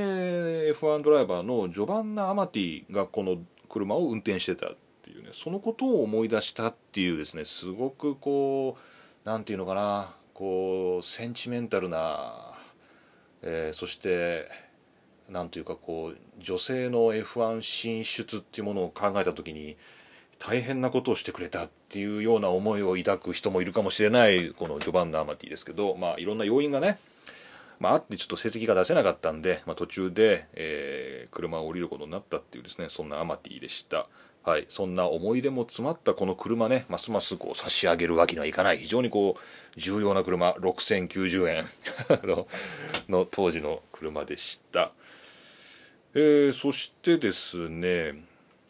[0.73, 3.37] F1 ドライバーのジョバンナ・アマティがこの
[3.69, 8.77] 車を運転してたっていうねそのことを思い出したっていうですねすごくこ
[9.25, 12.33] うなんていうのかなこうセンチメンタルな、
[13.41, 14.45] えーそして
[15.29, 19.77] なんというかこう女性の F1 進出っていうものを考えた時に
[20.39, 26.97] 大変なことをしてくれたっていうような思いを抱く人もいるかもしれないこのジョバンナ・アマティですけどまあいろんな要因がね
[27.79, 34.07] まあ、あってちょっと成績が出せなかったんで、まあ、途中で、えー車を降りることになったっていうですねそんなアマティでした。
[34.43, 38.79] はい、そんな思い出も詰まったこの車ねますますこう差し上げるわけにはいかない。
[38.79, 41.65] 非常にこう重要な車6090円。
[42.27, 42.47] の
[43.09, 44.91] の当時の車でした、
[46.15, 48.23] えーそしてですね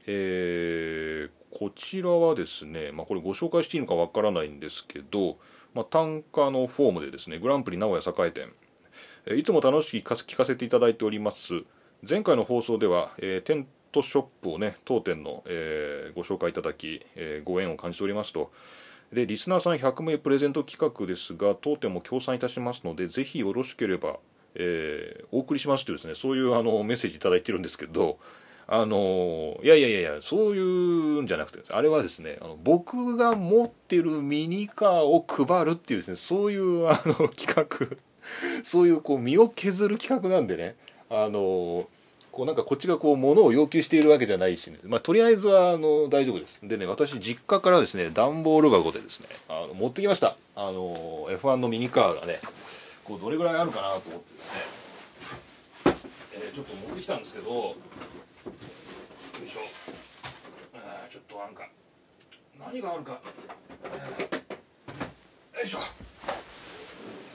[0.05, 5.37] えーこちらはですね、まあ、これご紹介していいのかわからないんですけど、
[5.73, 8.49] まあ、単価のフォームでですねグランプリ名古屋栄店。
[9.35, 11.63] いつも楽しく聞かせていただいております。
[12.07, 18.51] 前回の放送では、えーテントショップをね当店の、えーご紹介いただき、えーご縁を感じておりますと、
[19.11, 24.17] でリスナーさん100名プレゼント企画ですが当店も協賛いたしますのでぜひよろしければ、
[24.55, 28.19] え、お送りしますというですねそういうあのメッセージ頂いてるんですけど
[28.71, 37.97] あのいやいやいやいやそういうんじゃなくてあれはですねあの僕が持ってるミニカーを配るっていうですねそういうあの企画。
[38.63, 40.75] そういうこう身を削る企画なんでね。
[41.09, 41.87] あの
[42.31, 46.59] こうなんかこっちがこう物を要求しているわけじゃないし、ね、まあ、とりあえずはあの大丈夫です。
[46.61, 50.35] でね私実家からですね段ボール箱でですねあの持ってきました。
[50.55, 52.39] あの F1 のミニカーがね
[53.03, 54.61] こうどれぐらいあるかなと思ってですね、
[56.35, 57.75] えー、ちょっと持ってきたんですけど
[59.39, 59.59] よいしょ。
[60.75, 61.67] あちょっとなんか
[62.59, 63.19] 何があるか、よ
[65.63, 65.79] いしょ。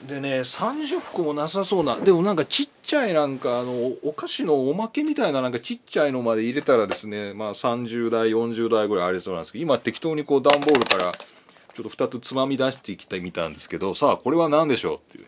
[0.06, 15.26] でね30個もなさそうなでもなんかちっちゃいなんかあのお菓子のおまけみたいななんかちっちゃいのまで入れたらですねまあ30代40代ぐらいありそうなんですけど今適当にこう段ボールからちょっと2つつまみ出してきてみたんですけどさあこれは何でしょうっていう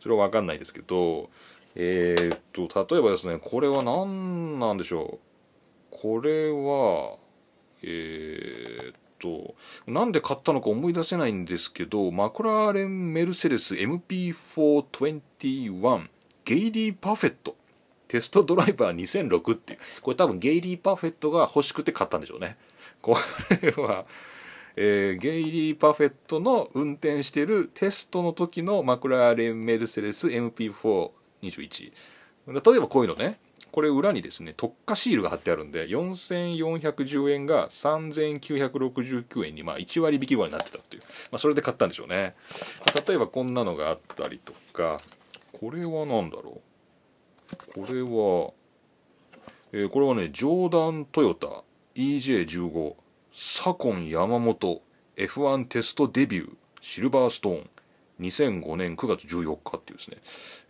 [0.00, 1.30] それは分かんないですけど
[1.74, 5.27] えー、っと例えばですねこれは何なんでしょう。
[6.00, 7.16] これは
[7.82, 9.56] えー、っと
[9.90, 16.06] なんで買ったのか思い出せないんですけどマクラーレン・メルセデス MP421
[16.44, 17.56] ゲイリー・パフェット
[18.06, 19.78] テストドライバー2006っていう。
[20.00, 22.56] これ多分ゲイリー・パフェットが欲しくて買ったんでしょうね。
[23.02, 23.18] こ
[23.60, 24.06] れは、
[24.76, 31.92] えー、ゲイリー・パフェットの運転してるテストの時のマクラーレン・メルセデス MP421
[32.48, 33.38] 例えばこういうのね。
[33.70, 42.34] これ裏にですね特価シールが貼ってあるんで4410円が3969円にまあ1割引き後になってたっていう、まあ、それで買ったんでしょうね。
[43.06, 45.00] 例えばこんなのがあったりとか。
[45.60, 47.56] これは何だろう。
[47.86, 48.52] これは、
[49.72, 51.64] えー、これはねジョーダントヨタ
[51.96, 52.94] EJ15
[53.32, 54.82] サコン山本
[55.16, 57.70] F1 テストデビューシルバーストーン。
[58.20, 60.16] 2005年9月14日っていうですね、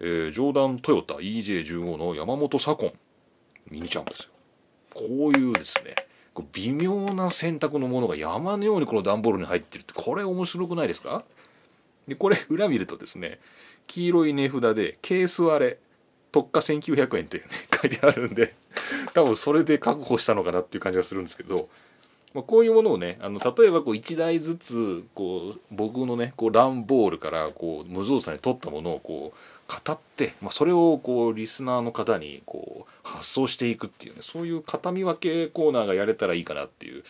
[0.00, 2.92] えー、ジョーダントヨタ EJ15 の山本左近
[3.70, 4.30] ミニチャンプですよ。
[4.94, 5.94] こういうですね
[6.52, 11.24] 微妙な選択のものが山のようにこの段ボールに入ってるってこれ面白くないですか？
[12.06, 13.38] でこれ裏見るとですね
[13.86, 15.78] 黄色い値札でケース割れ
[16.30, 17.44] 特価1900円って、ね、
[17.82, 18.54] 書いてあるんで
[19.14, 21.68] 多分それで確保したのかなっていう感じがするんですけど
[22.34, 37.02] まあ、こういうものをねあの例えばこう1台ずつこう僕のねこう段ボールからこう無造作に取ったものをこう語って、まあ、それをこうリスナーの方にこう発送していくっていうねそういう形見分けコーナーがやれたらいいかなっていう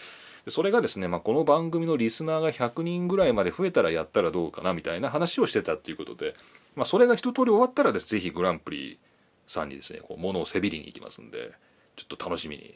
[0.50, 6.34] それがですね、まあ、この番組のリスナーが100人ぐらいまで増えたらやったらどうかなみたいな話をしてたっていうことで、
[6.76, 8.98] まあ、それが一通り終わったらですぜひグランプリ
[9.46, 11.52] さんにですねこう物をせびりに行きますんで
[11.96, 12.72] ちょっと楽しみに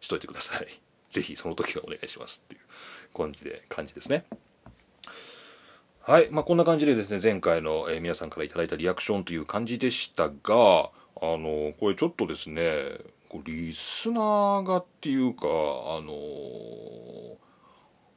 [0.00, 0.83] しといてください。
[1.14, 4.24] ぜひその時はお願いしますっていう感じで感じですね。
[6.00, 10.90] はい、まあ、こんな感じでですね前回の、え、皆さんから頂いたリアクションという感じでしたがあ
[11.22, 12.98] のこれちょっとですね
[13.44, 16.12] リスナーがっていうかあの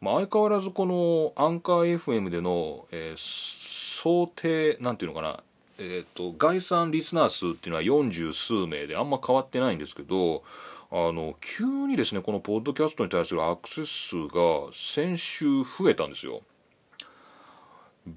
[0.02, 5.44] まあ、相変わらずこのアンカー FM での、えー、想定なんていうのかな
[5.80, 10.44] えー、と概算リスナー数っていうのは40数名であんま変わってないんですけど
[10.90, 16.42] あの急にですねこのポッドキャストに対するアクセス数が先週増えたんですよ。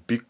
[0.07, 0.21] びっ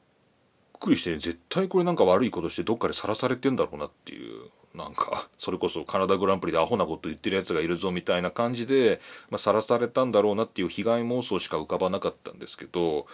[0.79, 9.01] くりして、ね、絶対これなんか悪いことしてどっかでさらされてんだろうなっていうなんかそれこそカナダグランプリでアホなこと言ってるやつがいるぞみたいな感じで
[9.37, 13.05] さら、まあ、されたんだろうなっていう被害妄想しか浮かばなかったんですけど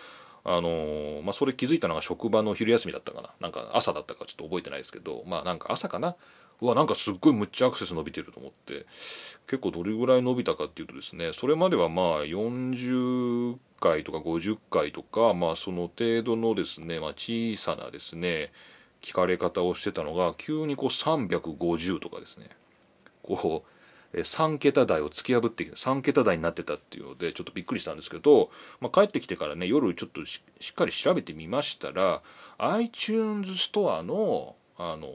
[0.46, 3.32] あのー、まあ、それ気づいたのが職場の昼休みだったかな。
[3.42, 6.16] なんか朝だったかちょっと覚えてないですけどまあなんか朝かな。
[6.62, 8.86] うわなんかすっごいむっちゃアクセス伸びてると思って。
[9.48, 18.52] 結構どれぐらい伸びたかっていうとですねそれまではまあ40回とか50回とかまあその程度のですね、まあ、小さなですね
[19.02, 22.50] 聞かれ方をしてたのが急にこう350とかですね
[23.24, 23.64] こ
[24.14, 28.50] う3桁台を突き破ってきて3桁台になってたっていうのでちょっとびっくりしたんですけど、
[28.82, 30.42] まあ、帰ってきてからね夜ちょっとし
[30.72, 32.22] っかり調べてみましたら
[32.58, 35.08] iTunes ストアのあの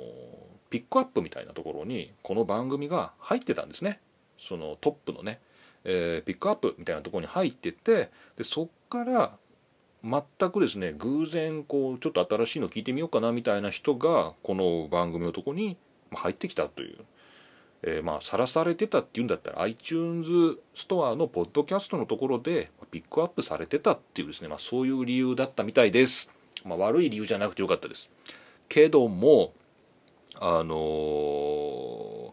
[0.72, 4.00] ピックアップみたいなところにこの番組が入ってたんですね。
[4.38, 5.38] そのトップのね、
[5.84, 9.36] えー、ピックアップみたいなところに入っててでそっから
[10.02, 15.76] 全くですね偶然こうちょっと新しいの聞いてみようかなみたいな人がこの番組のとこに
[16.10, 16.96] 入ってきたという、
[17.82, 26.32] えー、まあさらされてたっていうんだったら iTunes ストアのポッドキャストのところでピックアップされてたっていうですね、まあ、そういう理由だったみたいです、
[26.64, 28.10] まあ、悪い理由じゃなくてよかったです。
[28.70, 29.52] けども
[30.44, 32.32] あのー、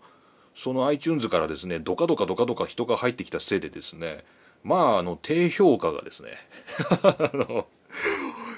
[0.56, 4.24] その iTunes からですねドカドカドカドカ人が入ってきたせいでですね
[4.64, 6.32] まああの低評価がですね
[7.04, 7.68] あの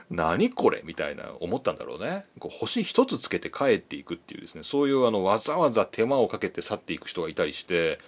[0.10, 2.26] 何これみたいな思ったんだろうね。
[2.40, 8.00] こう星一つつけて帰っていくっていうですねそういうあのわざわざ手間をかけて去っていく人がいたりして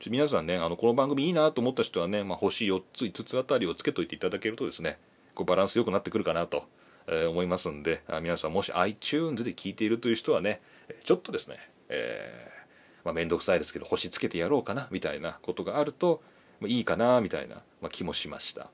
[0.00, 4.98] ちょ皆さんねあのこの番組いいなと思った人はね、まあ、星4つ5つあたりをつけといていただけるとですね
[5.34, 6.64] こうバランス良くなってくるかなと、
[7.06, 10.60] えー、思いますんで皆さんもし iTunes で聞いているという人はね
[11.04, 11.56] ちょっとですね、
[11.88, 16.22] えー、まあ、めんどくさいですけど星つけてやろうかなみたいなことがあると、
[16.60, 18.68] ま、いいかなみたいな、まあ、気もしました。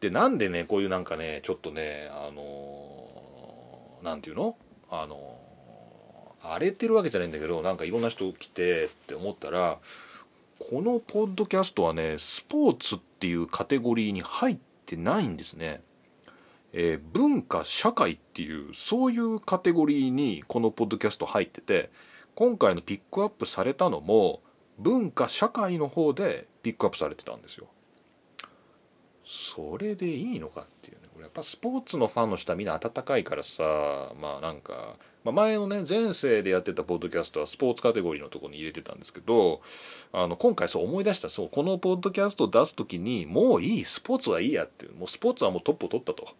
[0.00, 4.56] でなんでねこういうなんかねちょっとねあの何て言うの？
[4.90, 5.38] あの
[6.42, 9.78] 荒れてるわけじゃないんだけどなんかいろんな人来てって思ったら
[10.58, 15.80] このポッドキャストはねスポーツっていうカテゴリーに入ってないんですね。
[16.76, 21.90] えー、文化社会っていうそういうカテゴリーにこのポッドキャスト入ってて
[22.34, 24.42] 今回のピックアップされたのも
[24.78, 27.68] 文化社会の方でピックアップされてたんですよ。
[29.24, 31.08] それでいいのかっていうね。
[31.14, 33.62] これやっぱスポーツのファンの人はみんな温かいからさ
[34.20, 39.62] まあなんか、まあ、前のね前世でやってたポッドキャストはスポーツカテゴリーのとこに入れてたんですけど
[40.12, 41.30] あの今回そう思い出した。
[41.30, 44.94] そうこのポッドキャストを出す時にもういいスポーツはいいやっていう。
[44.94, 46.34] もうスポーツはもうトップを取ったと。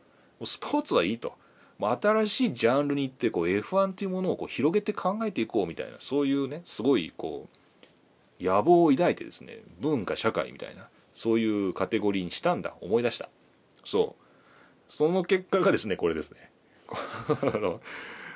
[0.44, 1.34] うスポーツはいいと。
[1.78, 7.48] もう新しいジャンルに行ってこう F1 っていうものをこう広げて考えていこうみたいなそういうねすごいこ
[8.40, 13.28] う野望を抱いてですね文化社会みたいなそういうカテゴリーにしたんだ思い出した。
[13.84, 14.24] そう。
[14.86, 16.50] その結果がですねこれですね。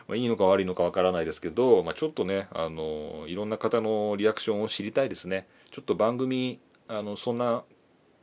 [0.09, 5.47] ま、いいのか悪いのかわからないですけど、まあ、ちょっとねあのいろんな方のリアクションを知りたいですね。
[5.71, 7.63] ちょっと番組あのそんな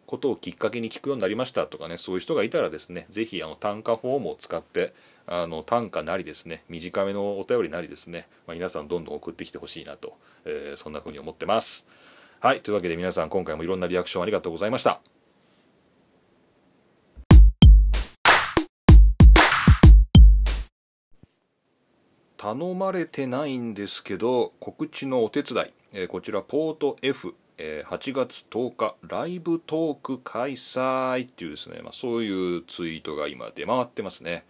[0.06, 4.94] ことをきっかけに聞くようになりましたとかねそういう人がいたらですね是非あの単価フォームを使って
[5.28, 11.88] あの単価なりですね短めのお便りなりですね、まあ、皆さんどんどん送ってきてほしいなと、えー、そんな風に思ってます。
[12.40, 15.02] はい、というわけで皆さん今回もいろんなリアクションありがとうございました。
[22.38, 34.46] 頼まれてないんですけど告知のお手伝い、えー、こちらポート F、えー、8月10日ライブトーク開催っていうですね、まあ、そういうツイートが今出回ってますね、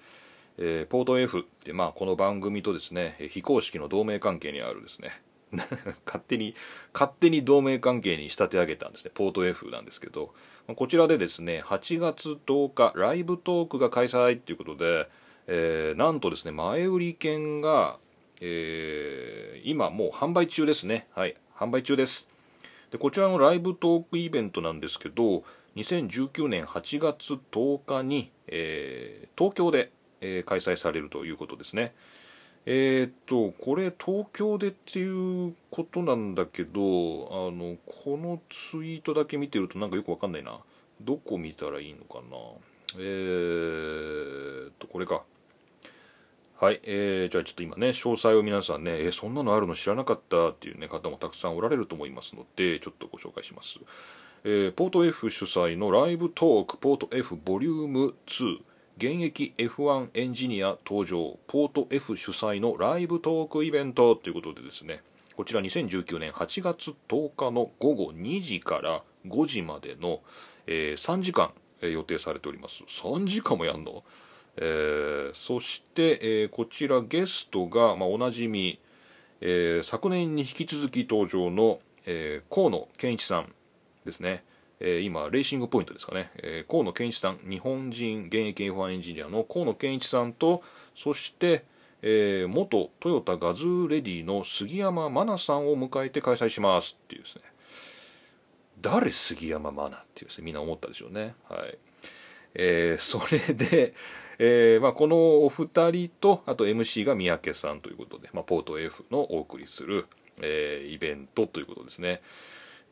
[0.58, 5.22] えー、ポート F ってまあこの番組とですね非公式の同盟関係にあるですね
[6.06, 6.56] 勝手に
[6.94, 10.34] 勝手に同盟関係に仕立て上げたんですねポート F なんですけど
[10.76, 15.08] こちらでですね8月10日ライブトークが開催っていうことで、
[15.48, 18.00] えー、なんとですね前売り券が、
[18.42, 21.08] えー、今もう販売中ですね。
[21.14, 22.35] はい販売中です。
[22.96, 25.44] でこちらのライブトークイベントなんですけど
[25.76, 29.92] 2019年8月10日に、えー、東京で、
[30.22, 31.94] えー、開催されるということですね。
[32.66, 40.58] えー、っとこれ東京でっていうことなんだけどあのこのツイートだけ見てるとなんかよくわかんないな。
[41.02, 42.38] どこ見たらいいのかな。
[42.98, 45.24] えー、っとこれか。
[46.60, 53.80] はい、えー、じゃあちょっと今ね詳細を皆さんねえー、そんなのあるの知らなかったっていうね方もたくさんおられると思いますのでちょっとご紹介します、
[54.46, 58.60] えー、ポート F 主催のライブトークポート F ボリューム2
[58.98, 65.02] 現役 F1 エンジニア登場ポート F 主催のライブトークイベントということでですね
[65.36, 70.22] こちら2019年8月10日の午後2時から5時までの、
[70.68, 71.52] えー、3時間、
[71.82, 72.84] えー、予定されております。
[72.84, 74.06] 3時間もやんの、
[74.58, 78.80] えー、そして、えー、こちらゲストが、まあ、おなじみ、
[79.42, 83.54] えー、昨年に引き続き登場の、えー、河野健一さん
[84.06, 84.44] ですね
[84.80, 91.64] えー、今、レーシングポイントですかね、えー、河野健一さん、日本人現役 F1 エンジニアの河野健一さんと、そして、
[92.02, 97.42] えー、元トヨタガズーレディの杉山真奈さんを迎えて開催しますっていうですね、
[98.82, 101.36] 誰杉山真奈っていうですね、みんな思ったでしょうね。
[101.50, 101.78] はい。
[102.54, 103.94] えー、それで、
[104.40, 110.08] えーまあ、このお二人とあと MC が三宅さんということで、まあ、ポート F のお送りする、
[110.42, 112.22] えー、イベントということですね。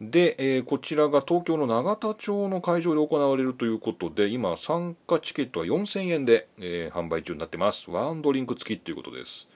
[0.02, 9.50] で、えー、こちらが東京の永田町の会場で行われるということで今参加チケットは4000円で、えー、販売中になってますワンドリンク付きということです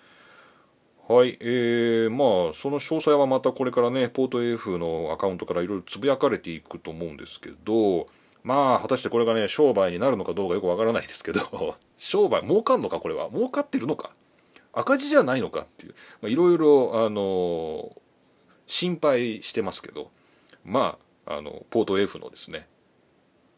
[1.10, 8.08] はいえー、まあその詳細はまたこれからねポート F のアカウントからいろいろつぶやかれていくと思うんですけど
[8.48, 13.30] まあ果たしてこれがね商売になるのかどうかよくわからないですけど 商売儲かんのかこれは？
[13.30, 14.14] 儲かってるのか？
[14.72, 16.30] 赤字じゃないのかっていう。
[16.30, 17.94] いろいろあの
[18.66, 20.12] 心配してますけど
[20.64, 22.70] まああのポート F のですね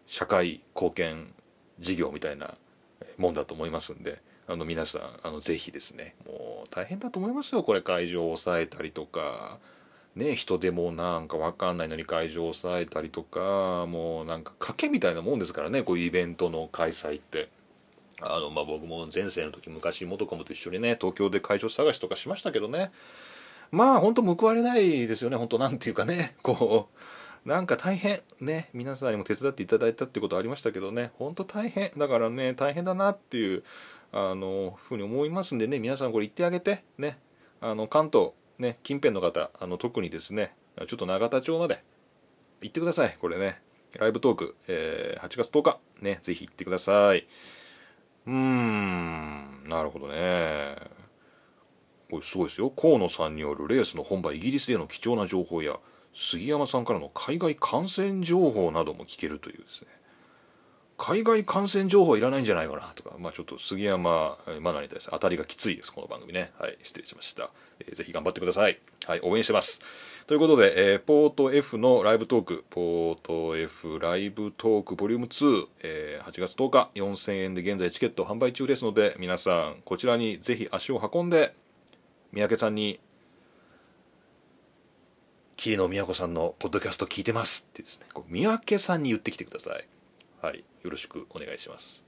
[0.08, 1.36] 社会貢献
[1.80, 2.56] 事業みたいな
[3.18, 7.84] もんだと思いますんであの皆さんあのぜひですねもう大変だと思いますよこれ。
[7.84, 9.60] 会場を抑えたりとか。
[10.16, 17.50] ね人でもなんか分かんないのに会場を抑えたりとかもうなんか賭けみたいなもんですからねこういうイベントの開催って。
[18.22, 22.92] あのまあ、僕も前世の時昔元カノと一緒にね東京で会場探しとかしましたけどね。
[23.72, 26.36] まあ本当報われないですよね本当なんていうかね。
[26.44, 26.90] こ
[27.46, 31.12] うなんか大変ね皆さんにも手伝っていただいたってことありましたけどね。
[31.14, 31.92] 本当大変。
[31.98, 33.64] だからね大変だなっていう
[34.12, 37.18] あのふうに思いますんでね皆さんこれ言ってあげてね。
[37.62, 40.54] あの関東ね近辺の方あの特にですね
[40.88, 41.84] ちょっと永田町まで
[42.62, 43.18] 行ってください。
[43.20, 43.62] これね
[43.98, 45.80] ライブトーク、えー、8月10日。
[46.02, 47.28] ねぜひ行ってください。
[48.28, 50.76] うーんなるほどね。
[52.12, 52.70] これすごいですよ。
[52.70, 55.78] 河野さんによるレースの本場イギリスでの貴重な情報や
[56.14, 59.88] 杉山さんからの海外感染情報なども聞けるというですね。
[61.00, 66.52] 海外感染情報はいらないんじゃないかなとか、まあ、ちょっと杉山マナに対して当たりがきついです、この番組ね。
[66.60, 67.52] はい、失礼しました。
[67.80, 68.78] えー、ぜひ頑張ってください。
[69.08, 69.82] はい、応援してます。
[70.28, 81.56] ということで、えー、ポート F のライブトーク、ポート F ライブトークボリューム2、えー、8月10日、4000円で現在チケット販売中ですので、皆さん、こちらにぜひ足を運んで、
[82.34, 83.00] 三宅さんに、
[85.56, 89.88] 桐野都さんのポッドキャスト聞いてますってですね、三宅さんに言ってきてください。
[90.42, 92.06] はい、よろしくお願いします。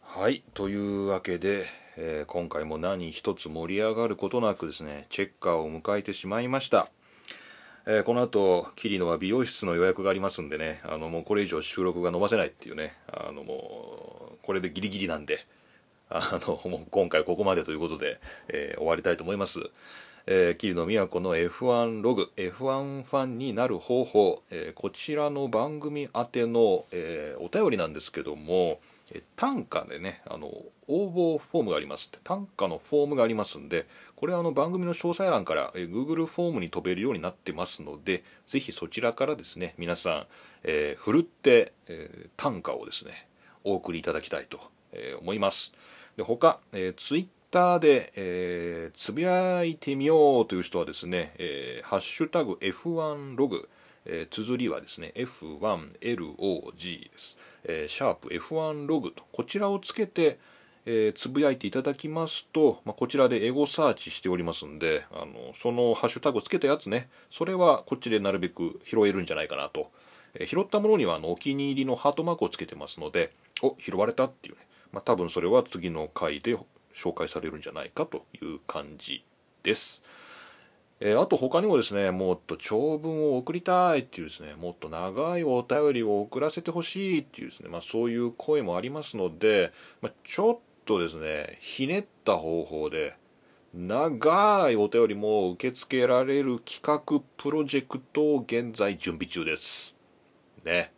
[0.00, 0.42] はい。
[0.54, 1.66] というわけで、
[1.98, 6.90] えー、今回も何一つ盛り上がることなくですねチェッカーを迎えてしまいました、
[7.86, 15.46] えー、この後桐野は美容室の予約がありますんでねあのもうこれ以上収録が伸ばせないっていうねあのもうこれでギリギリなんで
[16.08, 19.70] あのもう今回ここまでということで、えー、終わりたいと思います。
[20.28, 28.80] えー、桐野都の F1 ログ F1 ファンになる方法、えー、こちらの番組宛ての、えー、お便りなんですけども
[29.36, 30.48] 単価でねあの
[30.88, 40.26] 応募フォームがあります単価のフォームがありますんでこれはあの番組の詳細欄から、え Google フォームに飛べるようになってますのでぜひそちらからですね皆さん、
[40.64, 43.28] えー、ふるって、え単価をですね
[43.62, 44.58] お送りいただきたいと、
[44.92, 45.72] え思います。
[46.16, 47.26] で他、えー、ツイッ
[47.56, 53.66] ターで、えー、つぶやいてみようという人はですね、えー、ハッシュタグ F1 ログ、
[54.04, 57.38] えー、綴りはですね、F1LOG です。
[57.64, 60.38] えー、シャープ F1 ログと、こちらをつけて、
[60.84, 69.90] えー、つぶやいていただきますと、まあ、こちらでエゴサーチしておりますんで、あのそのハッシュタグをつけたやつね、それはこっちでなるべく拾えるんじゃないかなと。
[70.34, 73.32] えー、拾ったものにはあのお気に入りのハートマークをつけてますので、
[73.62, 74.60] お、拾われたっていうね、
[74.92, 76.54] まあ、多分それは次の回で
[76.96, 79.24] 紹介されるんじゃないかという感じ
[79.62, 80.02] です。
[80.98, 93.14] えー、あと他にもですね、もっと長文を送りたいっていうですね、もっと長いお便りを送らせてほしいっていうですね、まあそういう声もありますので、まあ、ちょっとですね、ひねった方法で、
[93.74, 99.94] 長いお便りも受け付けられる企画プロジェクトを現在準備中です。
[100.64, 100.92] ね。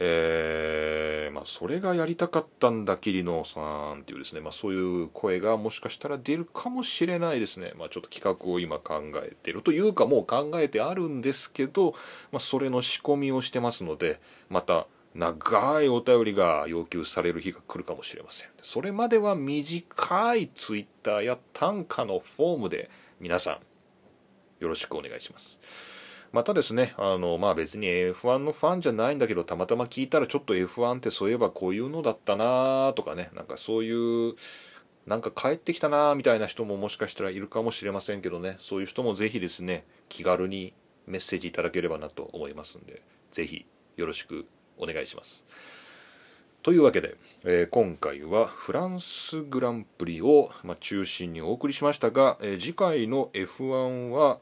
[0.00, 3.60] えー、まあ、それがやりたかったんだ桐野さ
[3.96, 11.94] んっていうですね、まあ、そういう声がもしかしたら出るかもしれないですね、まあ、ちょっと企画を今考えているというかもう考えてあるんですけど、
[12.30, 18.48] まあ、それの仕込みをしてますのでまた長いお便りが要求される日が来るかもしれません。
[18.62, 22.88] それまでは短いツイッターや短歌のフォームで
[23.18, 25.60] 皆さんよろしくお願いします。
[26.32, 34.34] またですね、あの、まあ別に F1 のファンじゃないんだけど、たまたま聞いたらちょっと F1 ってそういえばこういうのだったなとかね、なんかそういう、
[35.06, 40.74] なんか帰ってきたなみたいな人ももしかしたらいるかもしれませんけどね、そういう人もぜひですね、気軽に
[41.06, 43.64] メッセージいただければなと思いますんで、ぜひ
[43.96, 45.46] よろしくお願いします。
[46.62, 54.40] というわけで、えー、今回はフランスグランプリを、まあ、中心にお送りしましたが、えー、次回の F1 は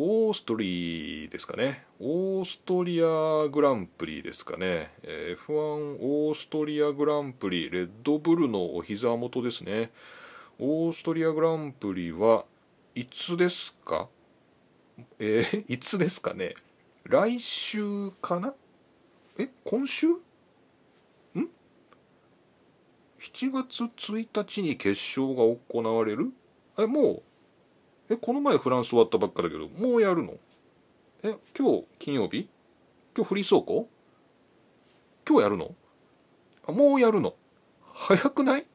[0.00, 1.84] オーストリーですかね。
[1.98, 4.92] オーストリアグランプリですかね。
[5.02, 9.90] F1 オーストリアグランプリ、レッドブルのお膝元ですね。
[10.60, 12.44] オーストリアグランプリは
[12.94, 14.08] いつですか？
[15.18, 16.54] えー、 いつですかね？
[17.02, 18.54] 来週かな？
[19.36, 20.06] え今週？
[20.10, 20.14] ん
[23.18, 26.32] ?7 月1日に決勝が行われる？
[26.78, 27.22] えもう
[28.10, 30.34] えこの前フランス終わったばっかだけどもうやるの？
[31.22, 32.48] え今日金曜日？
[33.16, 33.88] 今日フリー走行？
[35.28, 35.74] 今日やるの？
[36.66, 37.34] あもうやるの？
[37.92, 38.66] 早くない？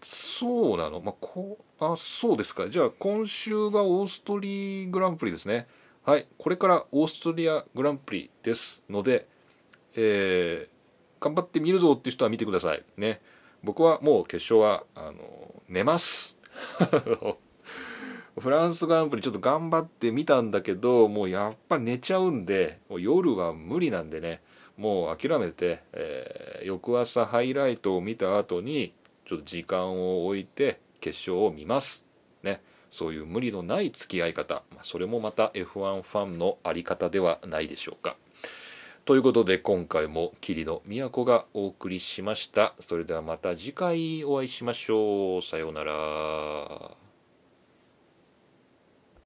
[0.00, 1.00] そうなの？
[1.00, 2.68] まあこうあそうですか。
[2.68, 5.66] じゃあ今週がオーストリーグランプリですね。
[6.04, 9.28] はいこれからオーストリアグランプリですので
[9.94, 12.82] えー、頑張ってみるぞっていう人は見てください。
[12.96, 13.20] ね。
[13.62, 16.38] 僕はもう決勝はあの寝ます。
[18.38, 24.40] フランスグランプリちょっと頑張ってみたんだけどもうやっぱ寝ちゃうんでもう夜は無理なんでね。
[24.76, 28.94] もう諦めて、えー、翌朝ハイライトを見た後に
[29.26, 32.06] ちょっと時間を置いて決勝を見ます。
[32.42, 32.62] ね。
[32.90, 34.62] そういう無理のない付き合い方。
[34.82, 38.16] それもまた F1 ファンの在り方ではないでしょうか。
[39.04, 42.74] ということで今回も霧の都がお送りしました。
[42.80, 45.42] それではまた次回お会いしましょう。
[45.42, 47.01] さようなら。